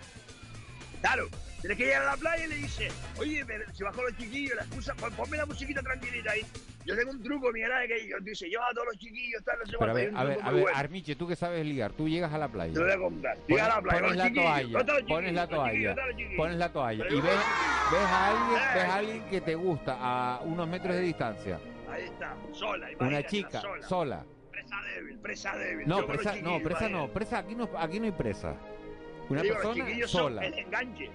Claro, 1.01 1.29
tienes 1.61 1.77
que 1.79 1.85
llegar 1.85 2.03
a 2.03 2.07
la 2.12 2.16
playa 2.16 2.44
y 2.44 2.49
le 2.49 2.57
dices, 2.57 2.92
oye, 3.18 3.44
si 3.73 3.83
bajo 3.83 4.03
los 4.03 4.16
chiquillos, 4.16 4.57
la 4.57 4.62
excusa, 4.62 4.94
pon- 4.94 5.12
ponme 5.12 5.37
la 5.37 5.47
musiquita 5.47 5.83
tranquilita 5.83 6.33
ahí. 6.33 6.42
Yo 6.85 6.97
tengo 6.97 7.11
un 7.11 7.23
truco, 7.23 7.53
mi 7.53 7.61
que 7.61 8.09
yo 8.09 8.16
dice, 8.23 8.49
lleva 8.49 8.66
a 8.66 8.73
todos 8.73 8.87
los 8.87 8.99
chiquillos, 8.99 9.44
tal, 9.44 9.59
no 9.59 9.66
sé 9.66 9.77
Pero 9.79 9.90
a 9.90 9.94
ver, 9.94 10.12
a 10.16 10.25
ver, 10.25 10.38
a 10.42 10.51
ver, 10.51 10.62
bueno. 10.62 10.79
Armiche, 10.79 11.16
tú 11.16 11.29
que 11.29 11.37
sabes 11.37 11.64
ligar, 11.66 11.92
tú 11.92 12.09
llegas 12.09 12.33
a 12.33 12.38
la 12.38 12.49
playa. 12.49 12.73
Te 12.73 12.79
lo 12.79 12.85
voy 12.87 12.94
a 12.94 12.99
contar. 12.99 13.38
Llega 13.47 13.64
a 13.66 13.68
la 13.68 13.83
playa, 13.83 14.01
pones 14.01 14.16
la 14.16 14.33
toalla, 14.33 14.62
¿dónde 14.62 14.79
están 14.79 14.97
los 14.97 15.05
pones 15.05 15.33
la 15.35 15.49
toalla, 15.49 15.97
pones 16.37 16.57
la 16.59 16.73
toalla 16.73 17.05
y 17.07 17.11
yo 17.16 17.23
ves, 17.23 17.35
a 17.37 18.29
alguien, 18.29 18.61
ves 18.75 18.85
a 18.85 18.94
alguien 18.97 19.23
que 19.31 19.40
te 19.42 19.55
gusta 19.55 19.97
a 20.01 20.40
unos 20.44 20.68
metros 20.68 20.94
de 20.94 21.01
distancia, 21.03 21.61
Ahí 21.90 22.05
está, 22.05 22.37
sola, 22.53 22.88
una 23.01 23.23
chica, 23.27 23.61
sola. 23.61 23.87
sola. 23.88 24.27
Presa 24.51 24.77
débil, 24.94 25.18
presa 25.18 25.57
débil. 25.57 25.88
No, 25.88 26.01
yo 26.01 26.07
presa, 26.07 26.37
no, 26.37 26.61
presa 26.62 26.88
no, 26.88 27.09
presa 27.12 27.38
aquí 27.38 27.55
no, 27.55 27.68
aquí 27.79 27.99
no 27.99 28.05
hay 28.07 28.12
presa. 28.12 28.55
Una 29.29 29.42
digo, 29.42 29.55
persona 29.57 29.85
sola. 30.07 30.42
son 30.42 30.53
el 30.53 30.59
enganche. 30.59 31.11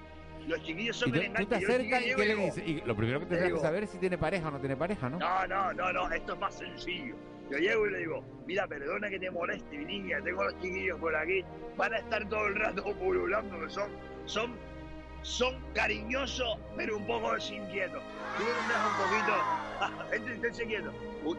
Los 0.48 0.62
chiquillos 0.64 0.98
son 0.98 1.12
tú, 1.12 1.20
el 1.20 1.34
tú 1.34 1.46
te 1.46 1.56
acercas 1.56 2.06
y 2.06 2.16
¿qué 2.16 2.26
le 2.26 2.36
dices? 2.36 2.64
Y 2.68 2.82
lo 2.82 2.96
primero 2.96 3.20
que 3.20 3.26
Te 3.26 3.36
tendrás 3.36 3.54
que 3.54 3.60
saber 3.60 3.84
es 3.84 3.90
si 3.92 3.98
tiene 3.98 4.18
pareja 4.18 4.48
o 4.48 4.52
no 4.52 4.60
tiene 4.60 4.76
pareja, 4.76 5.10
¿no? 5.10 5.20
No, 5.20 5.48
no, 5.48 5.74
no, 5.74 5.94
no, 5.94 6.12
esto 6.12 6.34
es 6.34 6.40
más 6.40 6.58
sencillo. 6.58 7.16
Yo 7.50 7.58
llego 7.58 7.88
y 7.88 7.92
le 7.92 7.98
digo, 8.00 8.24
mira, 8.46 8.68
perdona 8.68 9.10
que 9.10 9.20
te 9.20 9.30
moleste, 9.30 9.78
mi 9.78 9.86
niña, 9.86 10.20
tengo 10.24 10.44
los 10.44 10.60
chiquillos 10.60 11.00
por 11.00 11.16
aquí, 11.16 11.44
van 11.78 11.94
a 11.94 11.98
estar 11.98 12.28
todo 12.30 12.48
el 12.48 12.56
rato 12.56 12.84
pululando, 12.96 13.60
que 13.60 13.70
son, 13.70 13.90
son, 14.26 14.56
son 15.22 15.56
cariñosos, 15.74 16.58
pero 16.76 16.98
un 16.98 17.06
poco 17.06 17.34
desinquietos. 17.34 18.02
Tú 18.38 18.44
no 18.44 18.54
tendrás 18.60 18.88
un 18.88 19.06
poquito, 19.06 20.10
gente, 20.12 20.34
esténse 20.34 20.66
quietos, 20.66 20.94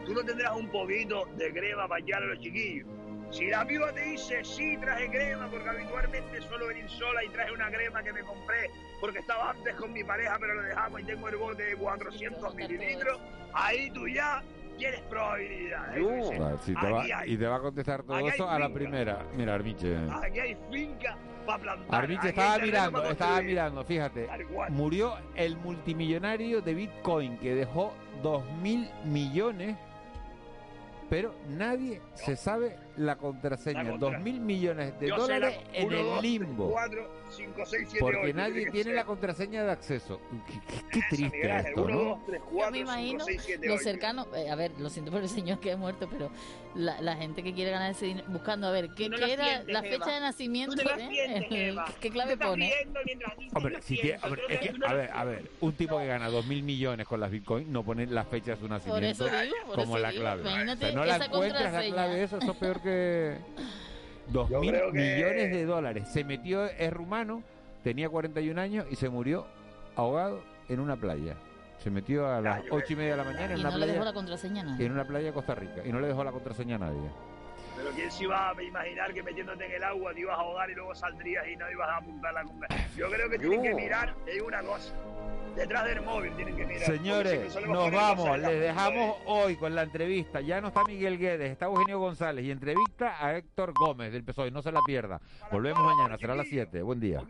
tú 0.05 0.13
no 0.13 0.23
tendrás 0.23 0.55
un 0.55 0.69
poquito 0.69 1.27
de 1.37 1.51
crema 1.51 1.87
para 1.87 2.01
echar 2.01 2.23
a 2.23 2.27
los 2.27 2.39
chiquillos. 2.39 2.87
Si 3.31 3.47
la 3.47 3.65
piba 3.65 3.91
te 3.91 4.01
dice, 4.01 4.43
sí, 4.45 4.77
traje 4.77 5.09
crema, 5.09 5.47
porque 5.49 5.67
habitualmente 5.69 6.41
suelo 6.41 6.67
venir 6.67 6.89
sola 6.89 7.23
y 7.23 7.29
traje 7.29 7.51
una 7.51 7.69
crema 7.69 8.01
que 8.01 8.13
me 8.13 8.21
compré 8.21 8.69
porque 9.01 9.19
estaba 9.19 9.51
antes 9.51 9.75
con 9.75 9.91
mi 9.91 10.03
pareja, 10.03 10.37
pero 10.39 10.53
lo 10.55 10.61
dejamos 10.63 11.01
y 11.01 11.03
tengo 11.03 11.27
el 11.27 11.35
bote 11.35 11.63
de 11.63 11.75
400 11.75 12.55
mililitros, 12.55 13.19
ahí 13.53 13.89
tú 13.91 14.07
ya 14.07 14.41
tienes 14.77 15.01
probabilidades. 15.01 15.97
Claro, 16.37 16.57
te 16.65 16.73
va- 16.73 17.01
aquí 17.01 17.11
hay- 17.11 17.33
y 17.33 17.37
te 17.37 17.45
va 17.47 17.55
a 17.57 17.59
contestar 17.59 18.03
todo 18.03 18.19
eso 18.29 18.49
a 18.49 18.57
la 18.59 18.67
finca. 18.67 18.79
primera. 18.79 19.25
Mira, 19.35 19.53
Armiche. 19.55 19.97
Aquí 20.23 20.39
hay 20.39 20.57
finca 20.71 21.17
para 21.45 21.61
plantar. 21.61 22.03
Armiche 22.03 22.29
estaba 22.29 22.57
mirando, 22.59 23.03
estaba 23.11 23.41
mirando, 23.41 23.83
fíjate. 23.85 24.29
Murió 24.69 25.17
el 25.35 25.57
multimillonario 25.57 26.61
de 26.61 26.73
Bitcoin 26.73 27.37
que 27.37 27.53
dejó 27.53 27.93
dos 28.23 28.43
mil 28.61 28.89
millones, 29.03 29.75
pero 31.09 31.35
nadie 31.49 32.01
se 32.13 32.35
sabe 32.35 32.77
la 32.97 33.15
contraseña. 33.15 33.83
Dos 33.97 34.19
mil 34.19 34.39
millones 34.39 34.99
de 34.99 35.07
dólares 35.07 35.57
en 35.73 35.91
el 35.91 36.21
limbo. 36.21 36.75
porque 37.99 38.33
nadie 38.33 38.69
tiene 38.71 38.93
la 38.93 39.05
contraseña 39.05 39.63
de 39.63 39.71
acceso. 39.71 40.19
Qué, 40.91 41.01
triste 41.09 41.55
esto, 41.55 41.87
¿no? 41.87 42.21
Yo 42.27 42.71
me 42.71 42.79
imagino 42.79 43.25
lo 43.63 43.77
cercano. 43.77 44.27
Eh, 44.35 44.49
a 44.49 44.55
ver, 44.55 44.71
lo 44.79 44.89
siento 44.89 45.11
por 45.11 45.21
el 45.21 45.29
señor 45.29 45.59
que 45.59 45.71
ha 45.71 45.77
muerto, 45.77 46.07
pero 46.09 46.29
la, 46.75 47.15
gente 47.15 47.43
que 47.43 47.53
quiere 47.53 47.71
ganar 47.71 47.91
ese 47.91 48.07
dinero, 48.07 48.27
buscando 48.29 48.67
a 48.67 48.71
ver 48.71 48.89
qué, 48.95 49.05
era 49.05 49.63
la 49.63 49.81
fecha 49.81 50.11
de 50.11 50.19
nacimiento. 50.19 50.81
¿eh? 50.97 51.75
¿Qué 52.01 52.09
clave 52.09 52.37
pone? 52.37 52.71
Hombre, 53.53 53.81
si 53.81 53.95
tiene, 53.97 54.19
a 54.85 54.93
ver, 54.93 55.11
a 55.11 55.23
ver, 55.23 55.49
un 55.61 55.73
tipo 55.73 55.97
que 55.97 56.05
gana 56.05 56.29
dos 56.29 56.45
mil 56.45 56.63
millones 56.63 57.07
con 57.07 57.19
las 57.19 57.31
bitcoins 57.31 57.67
no 57.67 57.83
pone 57.83 58.05
las 58.07 58.27
fechas 58.27 58.59
de 58.59 58.67
su 58.67 58.67
nacimiento 58.67 59.27
como 59.73 59.97
la 59.97 60.11
clave. 60.11 60.43
no 60.93 61.05
la 61.05 61.17
encuentras 61.17 61.73
la 61.73 61.83
clave 61.85 62.23
eso, 62.23 62.37
eso 62.37 62.51
es 62.51 62.57
peor 62.57 62.81
que 62.85 63.37
dos 64.27 64.49
mil 64.49 64.71
millones 64.93 65.51
de 65.51 65.65
dólares. 65.65 66.07
Se 66.07 66.23
metió, 66.23 66.65
es 66.65 66.93
rumano, 66.93 67.43
tenía 67.83 68.07
41 68.09 68.59
años 68.61 68.85
y 68.89 68.95
se 68.95 69.09
murió 69.09 69.45
ahogado 69.95 70.41
en 70.69 70.79
una 70.79 70.95
playa. 70.95 71.35
Se 71.79 71.89
metió 71.91 72.27
a 72.27 72.39
las 72.41 72.63
ocho 72.71 72.93
y 72.93 72.95
media 72.95 73.11
de 73.11 73.17
la 73.17 73.23
mañana 73.25 73.53
en 73.53 73.57
y 73.57 73.59
una 73.59 73.69
no 73.69 73.75
playa. 73.75 73.85
le 73.85 73.91
dejó 73.91 74.05
la 74.05 74.13
contraseña 74.13 74.61
a 74.61 74.65
nadie. 74.65 74.85
En 74.85 74.91
una 74.93 75.05
playa 75.05 75.27
de 75.27 75.33
Costa 75.33 75.55
Rica. 75.55 75.81
Y 75.85 75.91
no 75.91 75.99
le 75.99 76.07
dejó 76.07 76.23
la 76.23 76.31
contraseña 76.31 76.75
a 76.77 76.79
nadie. 76.79 77.09
Pero 77.75 77.89
quién 77.91 78.09
se 78.09 78.23
iba 78.23 78.49
a 78.49 78.63
imaginar 78.63 79.13
que 79.13 79.21
metiéndote 79.21 79.65
en 79.65 79.71
el 79.73 79.83
agua 79.83 80.13
te 80.13 80.21
ibas 80.21 80.37
a 80.37 80.41
ahogar 80.41 80.69
y 80.69 80.75
luego 80.75 80.95
saldrías 80.95 81.45
y 81.47 81.57
no 81.57 81.69
ibas 81.69 81.89
a 81.89 81.97
apuntar 81.97 82.33
la 82.33 82.45
Yo 82.95 83.09
creo 83.09 83.29
que 83.29 83.37
tienen 83.37 83.61
que 83.61 83.73
mirar, 83.75 84.15
es 84.25 84.41
una 84.41 84.61
cosa. 84.61 84.93
Detrás 85.55 85.85
del 85.85 86.01
móvil 86.01 86.35
tienen 86.35 86.55
que 86.55 86.65
mirar. 86.65 86.85
Señores, 86.85 87.55
nos 87.67 87.91
vamos. 87.91 88.39
Les 88.39 88.59
dejamos 88.59 89.17
hoy 89.25 89.55
con 89.55 89.73
la 89.73 89.83
entrevista. 89.83 90.41
Ya 90.41 90.59
no 90.59 90.67
está 90.67 90.83
Miguel 90.83 91.17
Guedes, 91.17 91.51
está 91.51 91.67
Eugenio 91.67 91.99
González 91.99 92.45
y 92.45 92.51
entrevista 92.51 93.25
a 93.25 93.37
Héctor 93.37 93.73
Gómez 93.73 94.11
del 94.11 94.23
PSOE. 94.23 94.51
No 94.51 94.61
se 94.61 94.71
la 94.71 94.81
pierda. 94.85 95.21
Volvemos 95.51 95.81
mañana, 95.83 96.17
será 96.17 96.33
a 96.33 96.37
las 96.37 96.47
7. 96.49 96.81
Buen 96.81 96.99
día. 96.99 97.21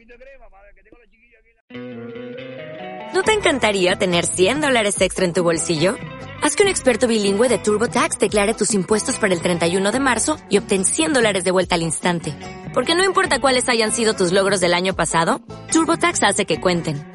¿No 3.14 3.24
te 3.24 3.32
encantaría 3.32 3.96
tener 3.96 4.26
100 4.26 4.62
dólares 4.62 5.00
extra 5.02 5.26
en 5.26 5.34
tu 5.34 5.44
bolsillo? 5.44 5.96
Haz 6.42 6.56
que 6.56 6.64
un 6.64 6.70
experto 6.70 7.08
bilingüe 7.08 7.48
de 7.48 7.58
TurboTax 7.58 8.20
declare 8.20 8.54
tus 8.54 8.74
impuestos 8.74 9.18
para 9.18 9.34
el 9.34 9.42
31 9.42 9.92
de 9.92 10.00
marzo 10.00 10.38
y 10.50 10.58
obtén 10.58 10.84
100 10.84 11.14
dólares 11.14 11.44
de 11.44 11.52
vuelta 11.52 11.76
al 11.76 11.82
instante. 11.82 12.36
Porque 12.74 12.94
no 12.94 13.06
importa 13.06 13.40
cuáles 13.40 13.70
hayan 13.70 13.94
sido 13.94 14.16
tus 14.16 14.32
logros 14.32 14.60
del 14.60 14.74
año 14.74 14.96
pasado, 14.96 15.42
TurboTax 15.72 16.24
hace 16.24 16.46
que 16.46 16.60
cuenten. 16.60 17.15